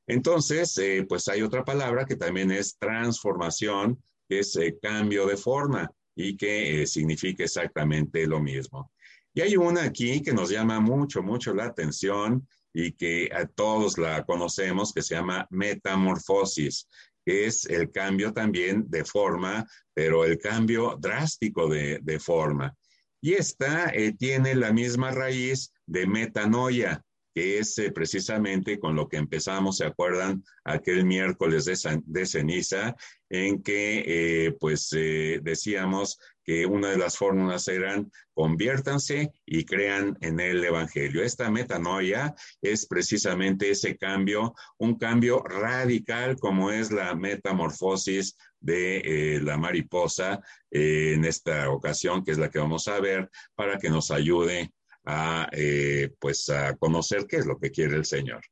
[0.07, 0.75] Entonces,
[1.07, 7.45] pues hay otra palabra que también es transformación, es cambio de forma y que significa
[7.45, 8.91] exactamente lo mismo.
[9.35, 13.99] Y hay una aquí que nos llama mucho, mucho la atención y que a todos
[13.99, 16.89] la conocemos, que se llama metamorfosis,
[17.25, 22.75] que es el cambio también de forma, pero el cambio drástico de, forma.
[23.21, 27.05] Y esta eh, tiene la misma raíz de metanoia,
[27.39, 30.43] que es eh, precisamente con lo que empezamos, ¿se acuerdan?
[30.65, 32.97] Aquel miércoles de, ceniza,
[33.31, 34.03] en que
[34.47, 41.23] eh, pues decíamos que una de las fórmulas eran conviértanse y crean en el Evangelio.
[41.23, 49.41] Esta metanoia es precisamente ese cambio, un cambio radical como es la metamorfosis de eh,
[49.41, 53.91] la mariposa eh, en esta ocasión, que es la que vamos a ver, para que
[53.91, 54.73] nos ayude
[55.09, 58.43] a, eh, pues a conocer qué es lo que quiere el Señor.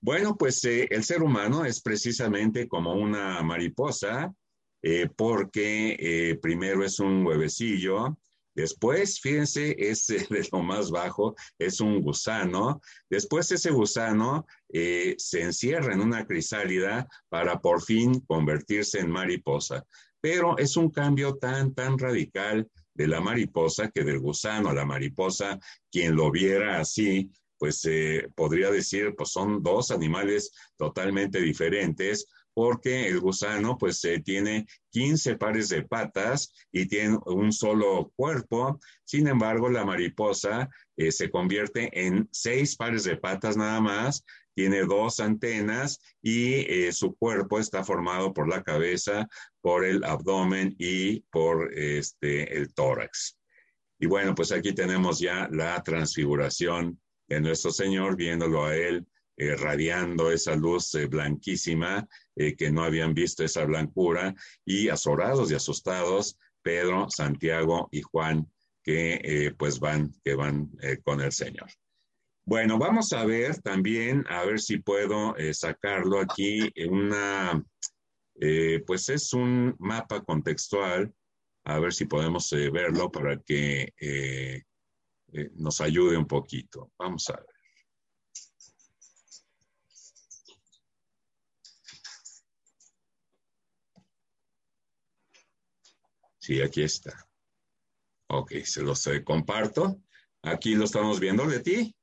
[0.00, 4.34] Bueno, pues el ser humano es precisamente como una mariposa
[4.82, 8.16] eh, porque eh, primero es un huevecillo
[8.54, 12.80] Después, fíjense, es de lo más bajo, es un gusano.
[13.08, 19.84] Después ese gusano eh, se encierra en una crisálida para por fin convertirse en mariposa.
[20.20, 25.58] Pero es un cambio tan, tan radical de la mariposa que del gusano la mariposa,
[25.90, 33.08] quien lo viera así, pues eh, podría decir, pues son dos animales totalmente diferentes, porque
[33.08, 38.78] el gusano pues eh, tiene 15 pares de patas y tiene un solo cuerpo.
[39.04, 44.24] Sin embargo, la mariposa eh, se convierte en seis pares de patas nada más,
[44.54, 49.28] tiene dos antenas y eh, su cuerpo está formado por la cabeza,
[49.62, 53.38] por el abdomen y por este, el tórax.
[53.98, 59.06] Y bueno, pues aquí tenemos ya la transfiguración de nuestro Señor, viéndolo a Él
[59.38, 65.50] eh, radiando esa luz eh, blanquísima, eh, que no habían visto esa blancura, y azorados
[65.50, 68.46] y asustados, Pedro, Santiago y Juan,
[68.84, 70.70] que pues van, que van
[71.04, 71.68] con el Señor.
[72.44, 77.64] Bueno, vamos a ver también, a ver si puedo sacarlo aquí, una,
[78.86, 81.14] pues es un mapa contextual,
[81.64, 83.92] a ver si podemos verlo para que
[85.54, 86.90] nos ayude un poquito.
[86.98, 87.52] Vamos a ver.
[96.42, 97.28] Sí, aquí está.
[98.28, 100.02] Ok, se los eh, comparto.
[100.42, 101.94] Aquí lo estamos viendo, Leti.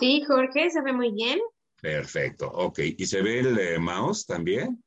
[0.00, 1.38] Sí, Jorge, se ve muy bien.
[1.78, 2.78] Perfecto, ok.
[2.96, 4.82] ¿Y se ve el eh, mouse también?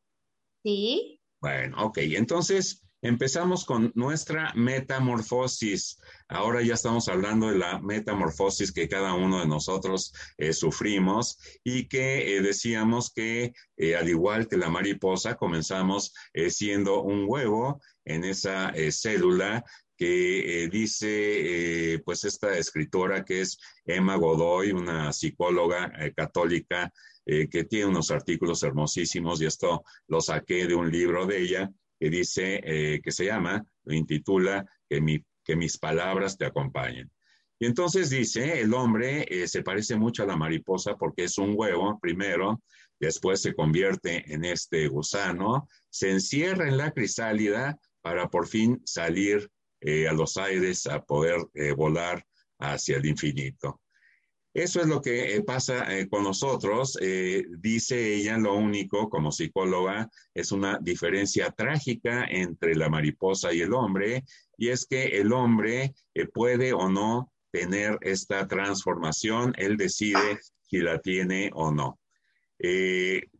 [0.63, 1.19] Sí.
[1.39, 1.97] Bueno, ok.
[1.99, 5.97] Entonces, Empezamos con nuestra metamorfosis.
[6.27, 11.87] Ahora ya estamos hablando de la metamorfosis que cada uno de nosotros eh, sufrimos y
[11.87, 16.13] que eh, decíamos que eh, al igual que la mariposa, comenzamos
[16.49, 19.63] siendo un huevo en esa célula
[20.01, 26.91] que dice, pues esta escritora que es Emma Godoy, una psicóloga católica
[27.23, 32.09] que tiene unos artículos hermosísimos y esto lo saqué de un libro de ella que
[32.09, 37.11] dice, eh, que se llama, lo intitula, que, que mis palabras te acompañen.
[37.59, 41.53] Y entonces dice, el hombre eh, se parece mucho a la mariposa porque es un
[41.55, 42.63] huevo primero,
[42.99, 49.47] después se convierte en este gusano, se encierra en la crisálida para por fin salir
[49.81, 52.25] eh, a los aires, a poder volar
[52.59, 53.81] hacia el infinito.
[54.53, 56.97] Eso es lo que eh, pasa eh, con nosotros.
[57.01, 63.61] Eh, dice ella, lo único como psicóloga es una diferencia trágica entre la mariposa y
[63.61, 64.25] el hombre,
[64.57, 65.93] y es que el hombre
[66.33, 71.99] puede o no tener esta transformación, él decide si la tiene o no.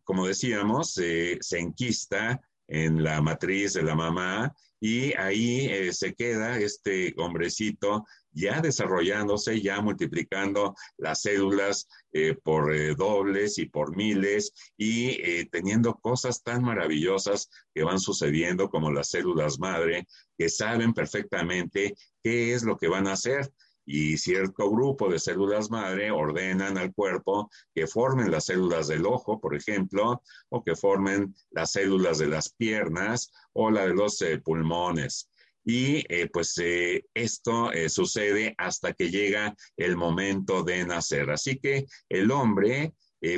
[0.04, 7.13] como decíamos, se enquista en la matriz de la mamá y ahí se queda este
[7.17, 8.03] hombrecito
[8.34, 15.47] ya desarrollándose, ya multiplicando las células eh, por eh, dobles y por miles y eh,
[15.51, 20.07] teniendo cosas tan maravillosas que van sucediendo como las células madre,
[20.38, 23.51] que saben perfectamente qué es lo que van a hacer
[23.86, 29.39] y cierto grupo de células madre ordenan al cuerpo que formen las células del ojo,
[29.39, 35.30] por ejemplo, o que formen las células de las piernas o la de los pulmones.
[35.63, 41.30] Y eh, pues eh, esto eh, sucede hasta que llega el momento de nacer.
[41.30, 42.94] Así que el hombre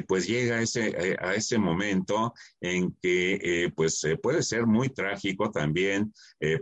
[0.07, 6.13] pues llega a ese, a ese momento en que pues puede ser muy trágico también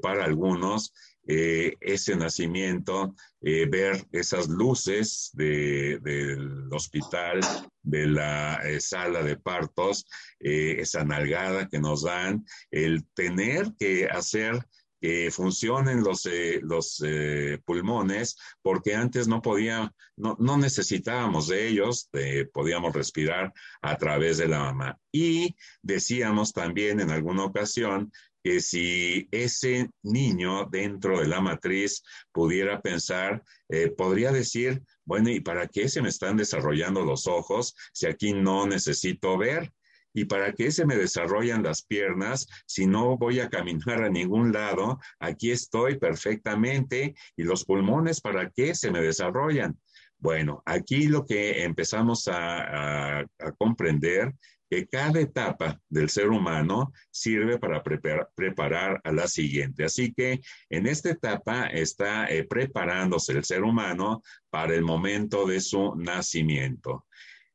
[0.02, 0.92] para algunos
[1.24, 7.40] ese nacimiento, ver esas luces del hospital,
[7.84, 10.06] de la sala de partos,
[10.40, 14.66] esa nalgada que nos dan, el tener que hacer
[15.02, 21.68] que funcionen los, eh, los eh, pulmones, porque antes no podía, no, no necesitábamos de
[21.68, 22.10] ellos,
[22.54, 25.00] podíamos respirar a través de la mamá.
[25.12, 28.12] Y decíamos también en alguna ocasión
[28.44, 35.40] que si ese niño dentro de la matriz pudiera pensar, eh, podría decir, bueno, ¿y
[35.40, 39.72] para qué se me están desarrollando los ojos si aquí no necesito ver?
[40.14, 44.52] ¿Y para qué se me desarrollan las piernas si no voy a caminar a ningún
[44.52, 45.00] lado?
[45.20, 47.16] Aquí estoy perfectamente.
[47.38, 49.80] ¿Y los pulmones para qué se me desarrollan?
[50.18, 53.26] Bueno, aquí lo que empezamos a,
[53.58, 54.34] comprender
[54.72, 59.84] que cada etapa del ser humano sirve para preparar a la siguiente.
[59.84, 65.60] Así que en esta etapa está eh, preparándose el ser humano para el momento de
[65.60, 67.06] su nacimiento.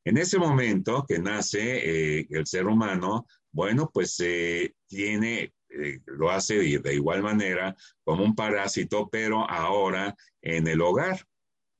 [0.05, 5.51] En ese momento que nace eh, el ser humano, bueno, pues eh, tiene
[6.05, 11.25] lo hace de igual manera como un parásito, pero ahora en el hogar.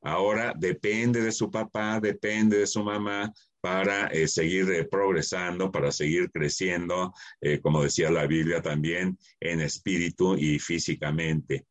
[0.01, 3.31] Ahora depende de su papá, depende de su mamá
[3.67, 9.59] para eh, seguir eh, progresando, para seguir creciendo, eh, como decía la Biblia también, en
[9.59, 11.65] espíritu y físicamente.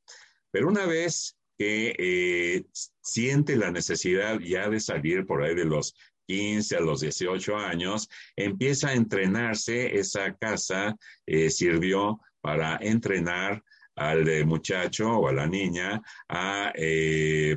[0.50, 2.66] Pero una vez que
[3.00, 5.94] siente la necesidad ya de salir por ahí de los
[6.26, 9.98] 15 a los 18 años, empieza a entrenarse.
[9.98, 10.94] Esa casa
[11.48, 16.74] sirvió para entrenar al muchacho o a la niña a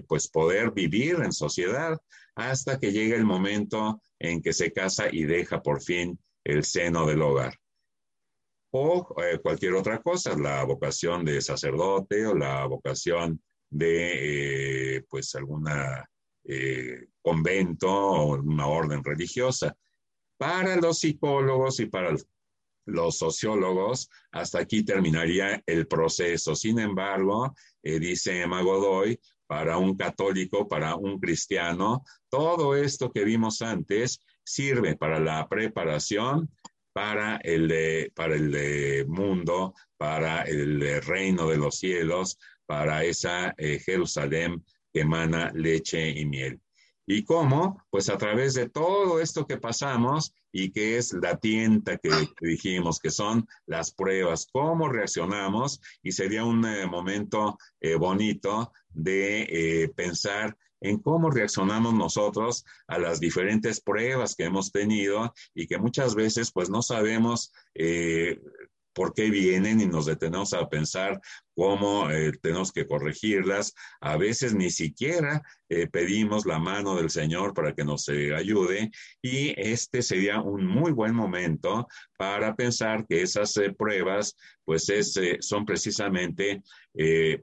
[0.07, 1.99] pues poder vivir en sociedad
[2.39, 7.05] hasta que llega el momento en que se casa y deja por fin el seno
[7.05, 7.53] del hogar.
[8.71, 15.35] O eh, cualquier otra cosa, la vocación de sacerdote o la vocación de eh, pues
[15.35, 16.09] alguna
[16.45, 19.75] eh, convento o una orden religiosa.
[20.37, 22.15] Para los psicólogos y para
[22.85, 26.55] los sociólogos, hasta aquí terminaría el proceso.
[26.55, 29.19] Sin embargo, dice Emma Godoy,
[29.49, 32.03] para un católico, para un cristiano.
[32.29, 36.51] Todo esto que vimos antes sirve para la preparación
[36.93, 42.37] para el, para el mundo, para el reino de los cielos,
[42.67, 46.59] para esa eh, Jerusalén que emana leche y miel.
[47.07, 47.83] ¿Y cómo?
[47.89, 52.99] Pues a través de todo esto que pasamos y que es la tienta que, dijimos,
[52.99, 59.41] que son las pruebas, cómo reaccionamos y sería un eh, momento eh, bonito de
[59.83, 65.77] eh, pensar en cómo reaccionamos nosotros a las diferentes pruebas que hemos tenido y que
[65.77, 67.51] muchas veces pues no sabemos
[68.93, 71.21] por qué vienen y nos detenemos a pensar
[71.55, 73.73] cómo eh, tenemos que corregirlas.
[73.99, 78.91] A veces ni siquiera eh, pedimos la mano del Señor para que nos eh, ayude
[79.21, 81.87] y este sería un muy buen momento
[82.17, 84.35] para pensar que esas pruebas
[84.65, 84.85] pues
[85.39, 86.61] son precisamente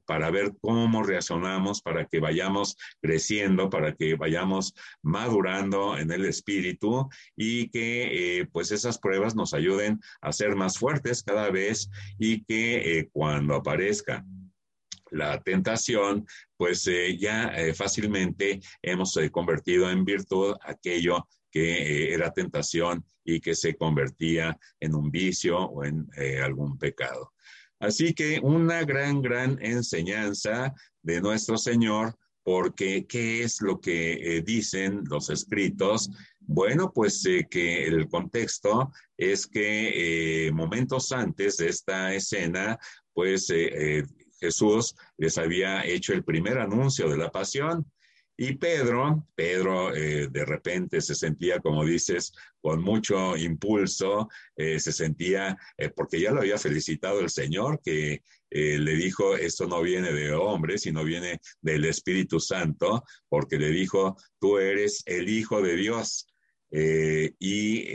[0.04, 7.08] para ver cómo reaccionamos, para que vayamos creciendo, para que vayamos madurando en el espíritu
[7.34, 13.08] y que pues esas pruebas nos ayuden a ser más fuertes cada vez y que
[13.12, 14.05] cuando aparezca
[15.10, 16.26] la tentación,
[16.56, 23.40] pues eh, ya eh, fácilmente hemos eh, convertido en virtud aquello que era tentación y
[23.40, 26.06] que se convertía en un vicio o en
[26.42, 27.32] algún pecado.
[27.78, 35.02] Así que una gran, gran enseñanza de nuestro Señor, porque ¿qué es lo que dicen
[35.08, 36.10] los escritos?
[36.40, 42.78] Bueno, pues que el contexto es que momentos antes de esta escena,
[43.16, 43.50] pues
[44.38, 47.90] Jesús les había hecho el primer anuncio de la pasión.
[48.38, 55.56] Y Pedro, Pedro eh, de repente se sentía, como dices, con mucho impulso, se sentía,
[55.94, 60.76] porque ya lo había felicitado el Señor, que le dijo, esto no viene de hombre,
[60.76, 66.26] sino viene del Espíritu Santo, porque le dijo, tú eres el Hijo de Dios.
[66.70, 67.86] y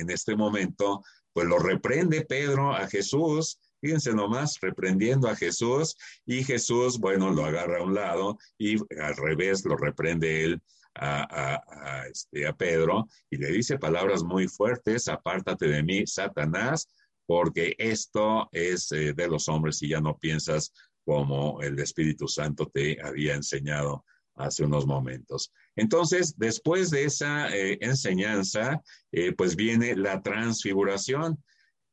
[0.00, 6.42] en este momento, pues lo reprende Pedro a Jesús Fíjense nomás, reprendiendo a Jesús y
[6.42, 10.62] Jesús, bueno, lo agarra a un lado y al revés lo reprende él
[11.00, 16.88] a, este, Pedro y le dice palabras muy fuertes, apártate de mí, Satanás,
[17.26, 20.72] porque esto es eh, de los hombres y ya no piensas
[21.04, 24.04] como el Espíritu Santo te había enseñado
[24.34, 25.52] hace unos momentos.
[25.76, 31.42] Entonces, después de esa eh, enseñanza, eh, pues viene la transfiguración.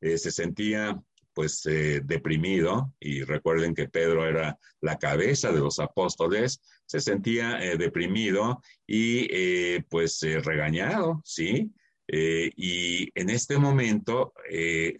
[0.00, 1.02] se sentía
[1.36, 7.62] pues eh, deprimido, y recuerden que Pedro era la cabeza de los apóstoles, se sentía
[7.62, 11.70] eh, deprimido y eh, pues regañado, ¿sí?
[12.08, 14.32] y en este momento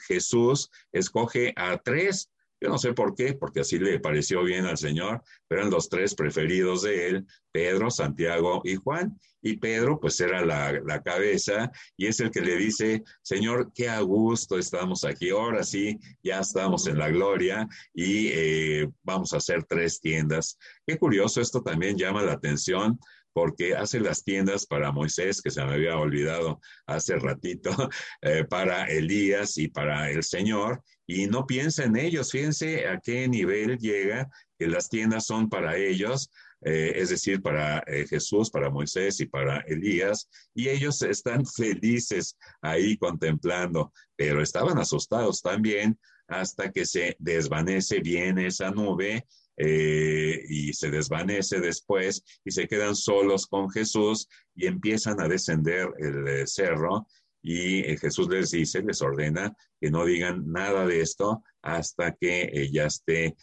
[0.09, 4.79] Jesús escoge a tres yo no sé por qué, porque así le pareció bien al
[4.79, 9.19] Señor, pero eran los tres preferidos de él, Pedro, Santiago y Juan.
[9.43, 14.01] Y Pedro, pues era la, cabeza y es el que le dice, Señor, qué a
[14.01, 19.63] gusto estamos aquí, ahora sí, ya estamos en la gloria y eh, vamos a hacer
[19.65, 20.59] tres tiendas.
[20.85, 22.99] Qué curioso, esto también llama la atención
[23.37, 27.71] porque hace las tiendas para Moisés, que se me había olvidado hace ratito,
[28.23, 32.33] eh, para Elías y para el Señor, y no piensa en ellos.
[32.33, 34.29] Fíjense a qué nivel llega
[34.59, 36.31] que las tiendas son para ellos,
[36.63, 42.37] eh, es decir, para eh, Jesús, para Moisés y para Elías, y ellos están felices
[42.61, 45.99] ahí contemplando, pero estaban asustados también
[46.29, 49.25] hasta que se desvanece bien esa nube
[49.57, 55.89] eh, y se desvanece después y se quedan solos con Jesús y empiezan a descender
[55.99, 57.07] el cerro
[57.47, 62.69] y eh, Jesús les dice, les ordena que no digan nada de esto hasta que
[62.73, 63.37] ya esté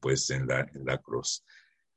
[0.00, 1.44] pues en la, en la cruz.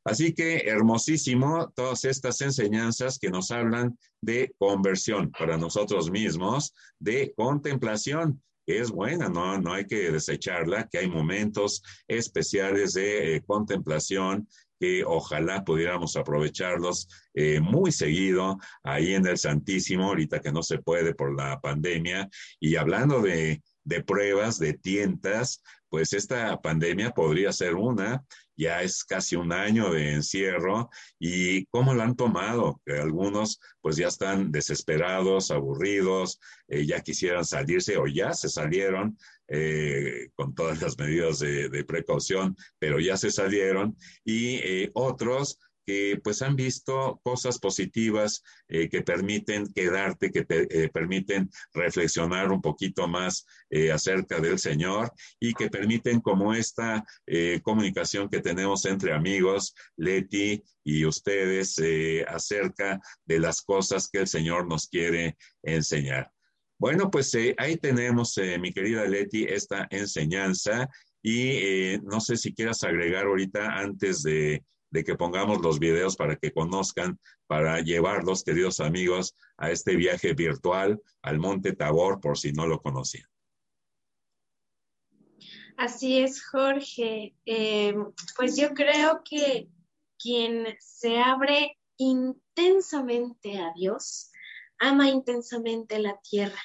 [0.05, 7.33] Así que hermosísimo todas estas enseñanzas que nos hablan de conversión para nosotros mismos, de
[7.35, 14.47] contemplación, es buena, no, no hay que desecharla, que hay momentos especiales de eh, contemplación
[14.79, 20.79] que ojalá pudiéramos aprovecharlos eh, muy seguido ahí en el Santísimo, ahorita que no se
[20.79, 22.29] puede por la pandemia.
[22.59, 25.61] Y hablando de, de pruebas, de tientas,
[25.93, 28.25] pues esta pandemia podría ser una.
[28.55, 30.89] Ya es casi un año de encierro.
[31.19, 32.81] Y cómo lo han tomado.
[32.87, 39.17] Algunos pues ya están desesperados, aburridos, eh, ya quisieran salirse o ya se salieron
[39.47, 43.95] eh, con todas las medidas de, precaución, pero ya se salieron.
[44.25, 50.85] Y eh, otros que pues han visto cosas positivas eh, que permiten quedarte, que te,
[50.85, 57.03] eh, permiten reflexionar un poquito más eh, acerca del Señor y que permiten como esta
[57.63, 61.81] comunicación que tenemos entre amigos, Leti y ustedes,
[62.27, 66.31] acerca de las cosas que el Señor nos quiere enseñar.
[66.77, 70.89] Bueno, pues ahí tenemos, mi querida Leti, esta enseñanza
[71.21, 74.63] y no sé si quieras agregar ahorita antes de
[74.93, 80.33] de que pongamos los videos para que conozcan, para llevarlos, queridos amigos, a este viaje
[80.33, 83.27] virtual al Monte Tabor, por si no lo conocían.
[85.77, 87.35] Así es, Jorge.
[87.43, 87.95] Eh,
[88.37, 89.67] pues yo creo que
[90.19, 94.29] quien se abre intensamente a Dios,
[94.79, 96.61] ama intensamente la tierra.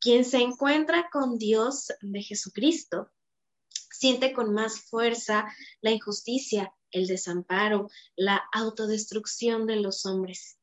[0.00, 3.10] Quien se encuentra con Dios de Jesucristo,
[3.90, 5.46] siente con más fuerza
[5.82, 10.58] la injusticia, el desamparo, la autodestrucción de los hombres.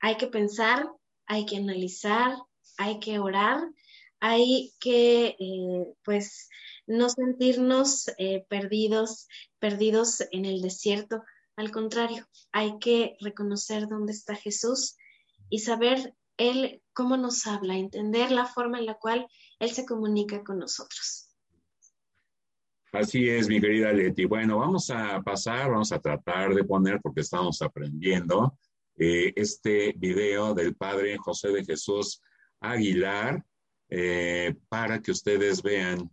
[0.00, 0.90] Hay que pensar,
[1.26, 2.36] hay que analizar,
[2.78, 3.62] hay que orar,
[4.20, 6.48] hay que, eh, pues,
[6.86, 11.22] no sentirnos eh, perdidos, perdidos en el desierto.
[11.56, 14.96] Al contrario, hay que reconocer dónde está Jesús
[15.48, 19.26] y saber Él cómo nos habla, entender la forma en la cual
[19.58, 21.19] Él se comunica con nosotros.
[22.92, 24.24] Así es, mi querida Leti.
[24.24, 28.58] Bueno, vamos a pasar, vamos a tratar de poner, porque estamos aprendiendo,
[28.98, 32.20] eh, este video del Padre José de Jesús
[32.60, 33.44] Aguilar,
[33.90, 36.10] eh, para que ustedes vean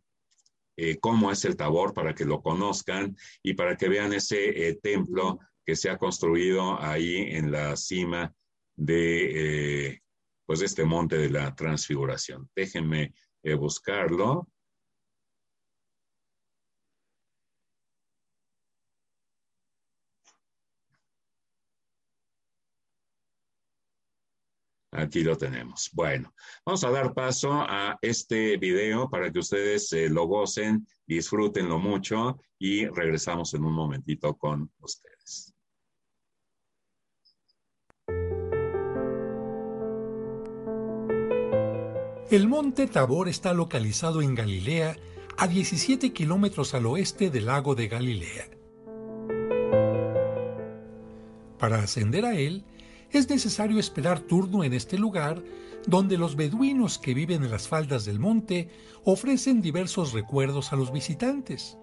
[0.78, 5.39] eh, cómo es el tabor, para que lo conozcan y para que vean ese templo
[5.65, 8.32] que se ha construido ahí en la cima
[8.75, 9.99] de
[10.45, 12.47] pues este monte de la transfiguración.
[12.55, 13.15] Déjenme
[13.57, 14.47] buscarlo.
[24.98, 25.91] Aquí lo tenemos.
[25.93, 26.34] Bueno,
[26.66, 32.39] vamos a dar paso a este video para que ustedes eh, lo gocen, disfrútenlo mucho
[32.58, 35.54] y regresamos en un momentito con ustedes.
[42.32, 44.98] El monte Tabor está localizado en Galilea,
[45.38, 48.50] a 17 kilómetros al oeste del lago de Galilea.
[51.60, 52.66] Para ascender a él,
[53.12, 55.43] es necesario esperar turno en este lugar
[55.86, 58.70] donde los beduinos que viven en las faldas del monte
[59.03, 61.78] ofrecen diversos recuerdos a los visitantes.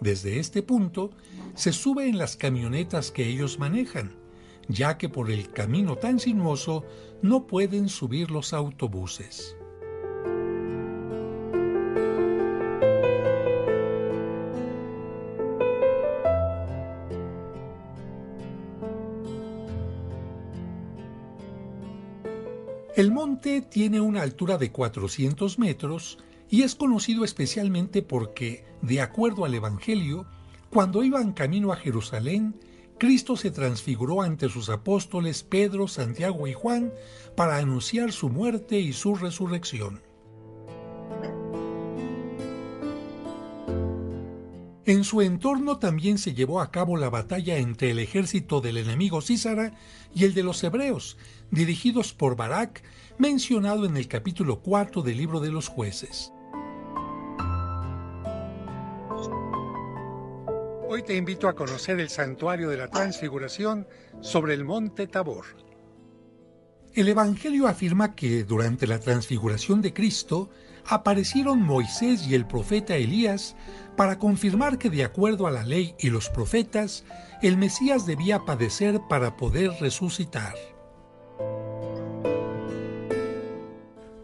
[0.00, 1.10] Desde este punto
[1.54, 4.16] se sube en las camionetas que ellos manejan,
[4.68, 6.84] ya que por el camino tan sinuoso
[7.20, 9.57] no pueden subir los autobuses.
[22.98, 26.18] El monte tiene una altura de 400 metros
[26.50, 30.26] y es conocido especialmente porque, de acuerdo al Evangelio,
[30.68, 32.58] cuando iban camino a Jerusalén,
[32.98, 36.92] Cristo se transfiguró ante sus apóstoles Pedro, Santiago y Juan
[37.36, 40.00] para anunciar su muerte y su resurrección.
[44.88, 49.20] En su entorno también se llevó a cabo la batalla entre el ejército del enemigo
[49.20, 49.74] Císara
[50.14, 51.18] y el de los hebreos,
[51.50, 52.82] dirigidos por Barak,
[53.18, 56.32] mencionado en el capítulo 4 del libro de los jueces.
[60.88, 63.86] Hoy te invito a conocer el santuario de la transfiguración
[64.22, 65.44] sobre el monte Tabor.
[66.94, 70.48] El Evangelio afirma que durante la transfiguración de Cristo,
[70.88, 73.54] aparecieron Moisés y el profeta Elías
[73.96, 77.04] para confirmar que de acuerdo a la ley y los profetas,
[77.42, 80.54] el Mesías debía padecer para poder resucitar.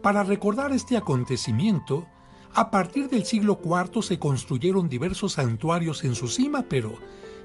[0.01, 2.07] Para recordar este acontecimiento,
[2.53, 6.93] a partir del siglo IV se construyeron diversos santuarios en su cima, pero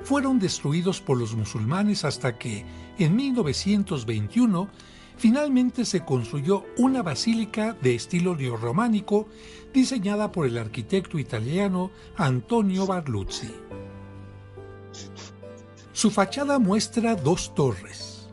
[0.03, 2.65] fueron destruidos por los musulmanes hasta que,
[2.99, 4.69] en 1921,
[5.21, 9.29] finalmente se construyó una basílica de estilo neorrománico
[9.71, 13.55] diseñada por el arquitecto italiano Antonio Barluzzi.
[15.93, 18.31] Su fachada muestra dos torres,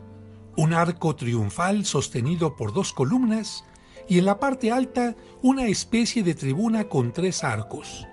[0.56, 3.64] un arco triunfal sostenido por dos columnas
[4.08, 8.06] y en la parte alta una especie de tribuna con tres arcos.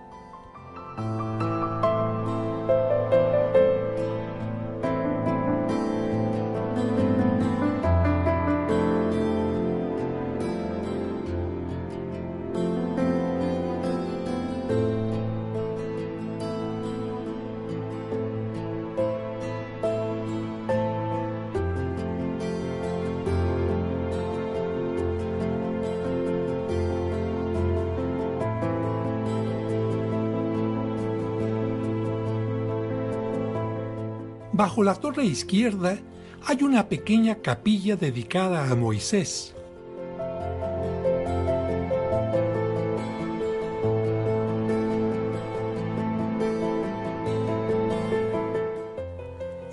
[34.57, 35.99] Bajo la torre izquierda
[36.45, 39.53] hay una pequeña capilla dedicada a Moisés.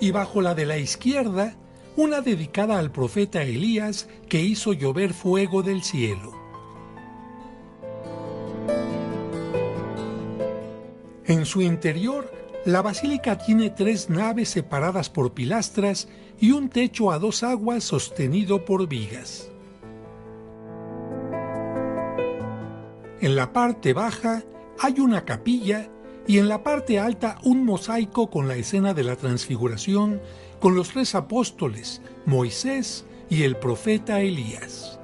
[0.01, 1.55] Y bajo la de la izquierda,
[1.95, 6.33] una dedicada al profeta Elías que hizo llover fuego del cielo.
[11.25, 16.07] En su interior la basílica tiene tres naves separadas por pilastras
[16.39, 19.49] y un techo a dos aguas sostenido por vigas.
[23.19, 24.43] En la parte baja
[24.79, 25.89] hay una capilla
[26.25, 30.21] y en la parte alta un mosaico con la escena de la transfiguración
[30.59, 34.99] con los tres apóstoles, Moisés y el profeta Elías.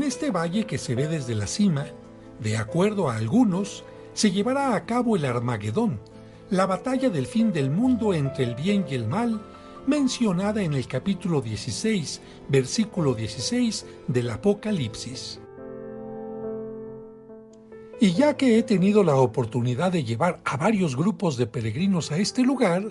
[0.00, 1.84] En este valle que se ve desde la cima,
[2.42, 3.84] de acuerdo a algunos,
[4.14, 6.00] se llevará a cabo el Armagedón,
[6.48, 9.42] la batalla del fin del mundo entre el bien y el mal,
[9.86, 15.38] mencionada en el capítulo 16, versículo 16 del Apocalipsis.
[18.00, 22.16] Y ya que he tenido la oportunidad de llevar a varios grupos de peregrinos a
[22.16, 22.90] este lugar,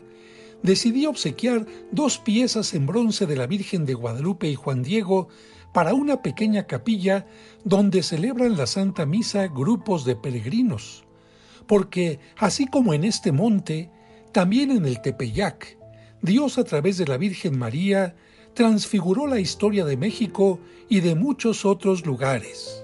[0.62, 5.28] decidí obsequiar dos piezas en bronce de la Virgen de Guadalupe y Juan Diego
[5.74, 7.28] para una pequeña capilla
[7.64, 11.04] donde celebran la Santa Misa grupos de peregrinos,
[11.68, 13.90] porque así como en este monte,
[14.32, 15.78] también en el Tepeyac,
[16.22, 18.16] Dios a través de la Virgen María
[18.54, 20.60] transfiguró la historia de México
[20.90, 22.84] y de muchos otros lugares.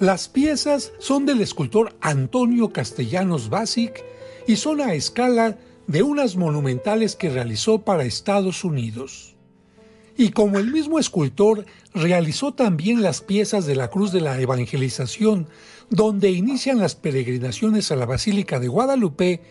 [0.00, 4.04] Las piezas son del escultor Antonio Castellanos Basic
[4.46, 9.33] y son a escala de unas monumentales que realizó para Estados Unidos.
[10.16, 15.48] Y como el mismo escultor realizó también las piezas de la Cruz de la Evangelización,
[15.90, 19.42] donde inician las peregrinaciones a la Basílica de Guadalupe,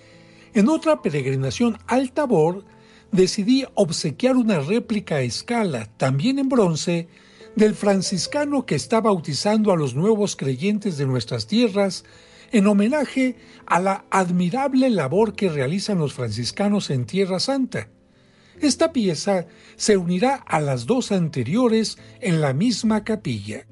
[0.54, 2.64] en otra peregrinación al Tabor,
[3.12, 7.08] decidí obsequiar una réplica a escala, también en bronce,
[7.56, 12.04] del franciscano que está bautizando a los nuevos creyentes de nuestras tierras,
[12.52, 13.36] en homenaje
[13.66, 17.90] a la admirable labor que realizan los franciscanos en Tierra Santa.
[18.60, 19.46] Esta pieza
[19.76, 23.66] se unirá a las dos anteriores en la misma capilla.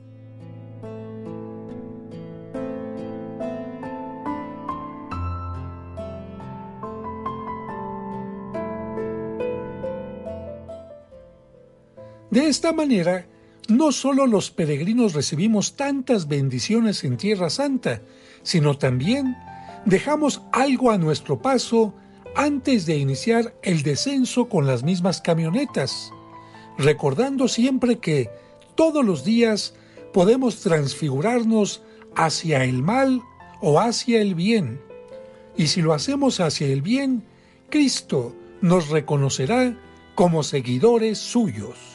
[12.32, 13.28] De esta manera,
[13.68, 18.02] no solo los peregrinos recibimos tantas bendiciones en Tierra Santa,
[18.42, 19.36] sino también
[19.86, 21.94] dejamos algo a nuestro paso
[22.36, 26.12] antes de iniciar el descenso con las mismas camionetas,
[26.78, 28.30] recordando siempre que
[28.76, 29.74] todos los días
[30.14, 31.84] podemos transfigurarnos
[32.16, 33.22] hacia el mal
[33.62, 34.82] o hacia el bien.
[35.58, 37.24] Y si lo hacemos hacia el bien,
[37.70, 39.78] Cristo nos reconocerá
[40.16, 41.91] como seguidores suyos.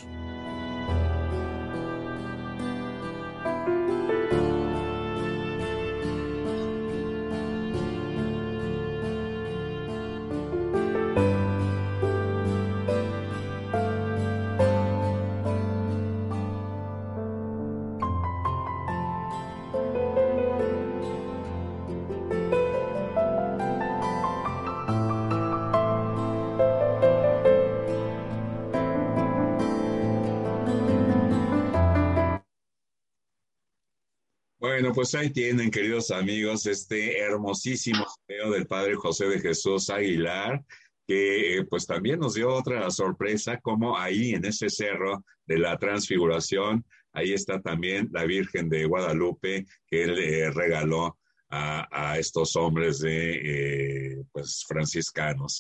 [34.79, 40.63] Bueno, pues ahí tienen, queridos amigos, este hermosísimo video del Padre José de Jesús Aguilar,
[41.07, 46.85] que pues también nos dio otra sorpresa, como ahí en ese cerro de la transfiguración,
[47.15, 51.17] ahí está también la Virgen de Guadalupe que él eh, regaló
[51.49, 55.59] a, estos hombres de eh, pues franciscanos.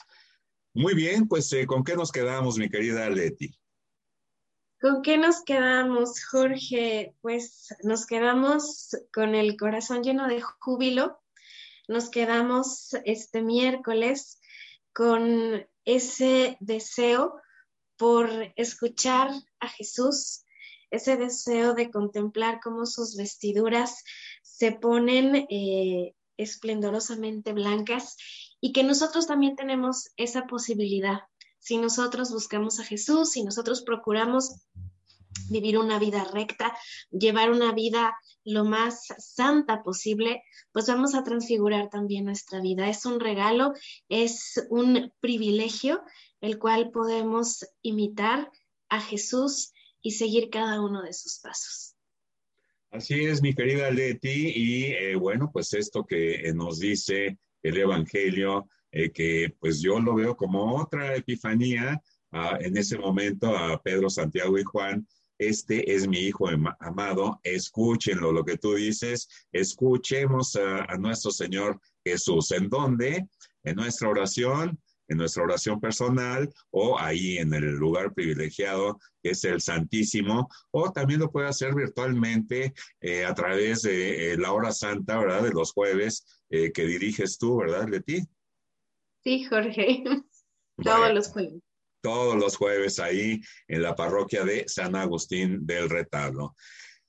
[0.75, 3.51] Muy bien, pues eh, ¿con qué nos quedamos, mi querida Leti?
[4.79, 7.15] ¿Con qué nos quedamos, Jorge?
[7.23, 11.19] Pues nos quedamos con el corazón lleno de júbilo.
[11.89, 14.39] Nos quedamos este miércoles
[14.93, 17.41] con ese deseo
[17.97, 20.45] por escuchar a Jesús,
[20.91, 24.05] ese deseo de contemplar cómo sus vestiduras
[24.43, 28.19] se ponen eh, esplendorosamente blancas
[28.61, 31.21] y que nosotros también tenemos esa posibilidad
[31.59, 34.57] si nosotros buscamos a Jesús, si nosotros procuramos
[35.49, 36.77] vivir una vida recta,
[37.11, 40.43] llevar una vida lo más santa posible,
[40.73, 42.89] pues vamos a transfigurar también nuestra vida.
[42.89, 43.73] Es un regalo,
[44.09, 46.03] es un privilegio
[46.41, 48.51] el cual podemos imitar
[48.89, 51.95] a Jesús y seguir cada uno de sus pasos.
[52.91, 58.69] Así es, mi querida Leti, y eh, bueno, pues esto que nos dice el Evangelio
[58.93, 62.01] eh, que pues yo lo veo como otra epifanía
[62.33, 65.07] ah, en ese momento a Pedro, Santiago y Juan.
[65.39, 66.49] Este es mi hijo
[66.81, 72.53] amado, escúchenlo, lo que tú dices, escuchemos a, nuestro Señor Jesús.
[72.53, 73.29] ¿En dónde?
[73.63, 79.45] En nuestra oración, en nuestra oración personal o ahí en el lugar privilegiado que es
[79.45, 82.73] el Santísimo, o también lo puede hacer virtualmente
[83.03, 85.43] eh, a través de eh, la hora santa, ¿verdad?
[85.43, 88.25] De los jueves que diriges tú, ¿verdad, Leti?
[89.27, 90.05] Sí, Jorge.
[90.85, 91.61] Todos los jueves.
[92.01, 96.55] Todos los jueves ahí en la parroquia de San Agustín del Retablo.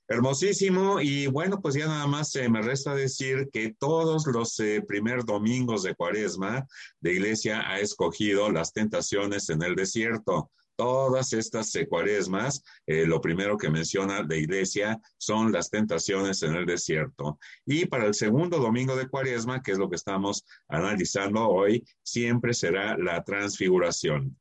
[0.08, 4.82] Hermosísimo y bueno, pues ya nada más eh, me resta decir que todos los eh,
[4.84, 6.66] primeros domingos de cuaresma
[7.00, 10.50] de iglesia ha escogido las tentaciones en el desierto.
[10.78, 16.66] Todas estas cuaresmas, eh, lo primero que menciona la iglesia son las tentaciones en el
[16.66, 17.40] desierto.
[17.66, 22.54] Y para el segundo domingo de cuaresma, que es lo que estamos analizando hoy, siempre
[22.54, 24.38] será la transfiguración.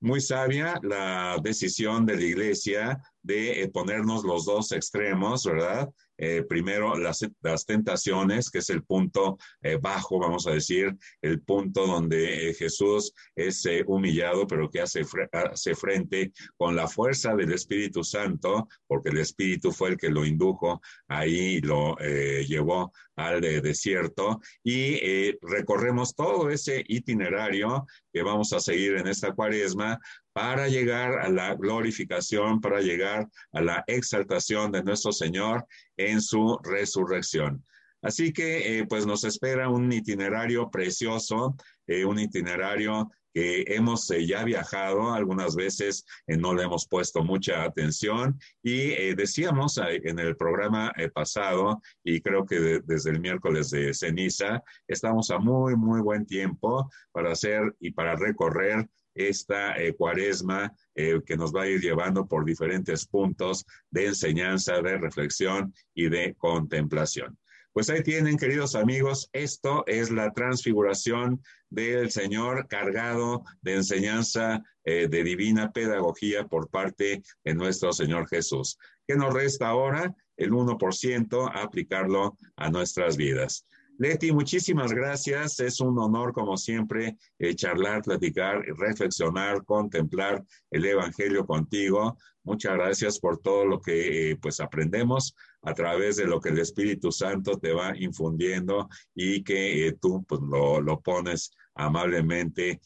[0.00, 5.88] Muy sabia la decisión de la iglesia de eh, ponernos los dos extremos, ¿verdad?
[6.20, 7.20] Eh, primero las,
[7.64, 13.64] tentaciones, que es el punto eh, bajo, vamos a decir, el punto donde Jesús es
[13.86, 19.70] humillado, pero que hace, hace frente con la fuerza del Espíritu Santo, porque el Espíritu
[19.70, 24.40] fue el que lo indujo ahí lo llevó al desierto.
[24.64, 24.98] Y
[25.40, 30.00] recorremos todo ese itinerario que vamos a seguir en esta cuaresma
[30.38, 35.66] para llegar a la glorificación, para llegar a la exaltación de nuestro Señor
[35.96, 37.64] en su resurrección.
[38.02, 41.56] Así que eh, pues nos espera un itinerario precioso,
[41.88, 47.64] eh, un itinerario que hemos eh, ya viajado algunas veces, no le hemos puesto mucha
[47.64, 54.62] atención y decíamos en el programa pasado, y creo que desde el miércoles de ceniza,
[54.86, 61.20] estamos a muy, muy buen tiempo para hacer y para recorrer esta eh, cuaresma eh,
[61.26, 66.34] que nos va a ir llevando por diferentes puntos de enseñanza, de reflexión y de
[66.36, 67.38] contemplación.
[67.72, 71.40] Pues ahí tienen, queridos amigos, esto es la transfiguración
[71.70, 78.78] del Señor cargado de enseñanza eh, de divina pedagogía por parte de nuestro Señor Jesús.
[79.06, 80.14] ¿Qué nos resta ahora?
[80.36, 83.64] El 1% aplicarlo a nuestras vidas.
[83.98, 85.58] Leti, muchísimas gracias.
[85.58, 92.16] Es un honor, como siempre, eh, charlar, platicar, reflexionar, contemplar el Evangelio contigo.
[92.44, 96.60] Muchas gracias por todo lo que eh, pues aprendemos a través de lo que el
[96.60, 102.80] Espíritu Santo te va infundiendo y que eh, tú pues, lo, lo, pones amablemente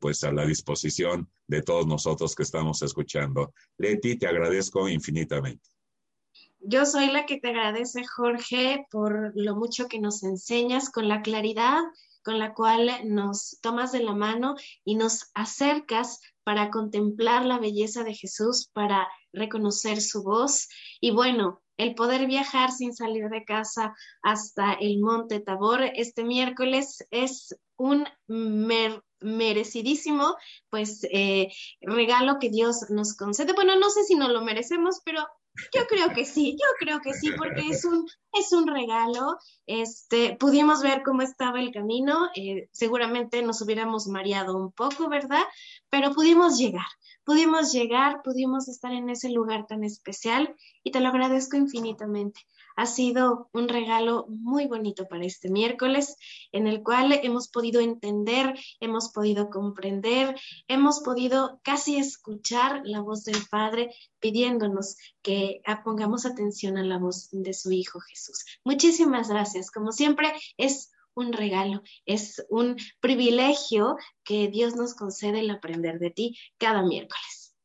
[0.00, 3.52] pues a la disposición de todos nosotros que estamos escuchando.
[3.76, 5.77] Leti, te agradezco infinitamente.
[6.70, 11.22] Yo soy la que te agradece, Jorge, por lo mucho que nos enseñas, con la
[11.22, 11.80] claridad
[12.22, 14.54] con la cual nos tomas de la mano
[14.84, 20.68] y nos acercas para contemplar la belleza de Jesús, para reconocer su voz.
[21.00, 27.06] Y bueno, el poder viajar sin salir de casa hasta el Monte Tabor este miércoles
[27.10, 28.06] es un
[29.20, 30.36] merecidísimo
[30.68, 31.48] pues eh,
[31.80, 33.54] regalo que Dios nos concede.
[33.54, 35.26] Bueno, no sé si no lo merecemos, pero
[35.74, 39.38] yo creo que sí, yo creo que sí, porque es un, es un regalo.
[39.66, 45.44] Este, pudimos ver cómo estaba el camino, eh, seguramente nos hubiéramos mareado un poco, ¿verdad?
[45.90, 46.86] Pero pudimos llegar,
[47.24, 52.40] pudimos llegar, pudimos estar en ese lugar tan especial y te lo agradezco infinitamente.
[52.78, 56.14] Ha sido un regalo muy bonito para este miércoles,
[56.52, 60.36] en el cual hemos podido entender, hemos podido comprender,
[60.68, 67.28] hemos podido casi escuchar la voz del Padre pidiéndonos que pongamos atención a la voz
[67.32, 68.44] de su Hijo Jesús.
[68.62, 69.72] Muchísimas gracias.
[69.72, 76.10] Como siempre, es un regalo, es un privilegio que Dios nos concede el aprender de
[76.10, 77.56] ti cada miércoles.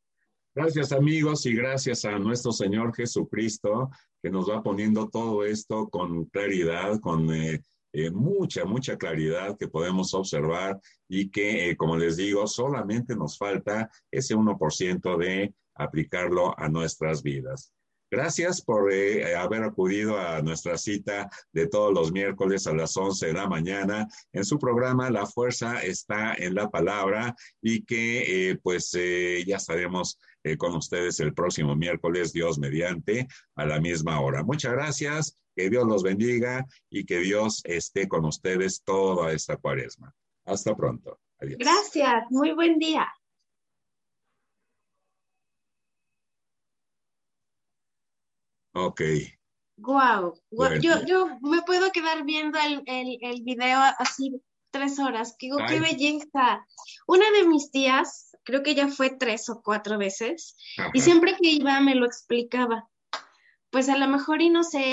[0.55, 3.91] Gracias amigos y gracias a nuestro Señor Jesucristo
[4.23, 7.61] que nos va poniendo todo esto con claridad, con eh,
[7.91, 13.37] eh, mucha, mucha claridad que podemos observar y que, eh, como les digo, solamente nos
[13.37, 17.73] falta ese 1% de aplicarlo a nuestras vidas.
[18.13, 23.25] Gracias por eh, haber acudido a nuestra cita de todos los miércoles a las 11
[23.25, 28.59] de la mañana en su programa La Fuerza está en la palabra y que eh,
[28.61, 30.19] pues eh, ya estaremos
[30.57, 34.43] con ustedes el próximo miércoles, Dios mediante, a la misma hora.
[34.43, 40.13] Muchas gracias, que Dios los bendiga y que Dios esté con ustedes toda esta cuaresma.
[40.45, 41.19] Hasta pronto.
[41.39, 41.57] Adiós.
[41.59, 43.07] Gracias, muy buen día.
[48.75, 49.01] Ok.
[49.77, 50.33] Wow.
[50.81, 54.41] Yo, yo me puedo quedar viendo el, el, el video así
[54.73, 55.35] tres horas.
[55.37, 56.65] Qué, qué, belleza.
[57.07, 60.55] Una de mis tías, creo que ya fue tres o cuatro veces,
[60.93, 62.89] y siempre que iba me lo explicaba.
[63.69, 64.83] Pues a lo mejor y no sé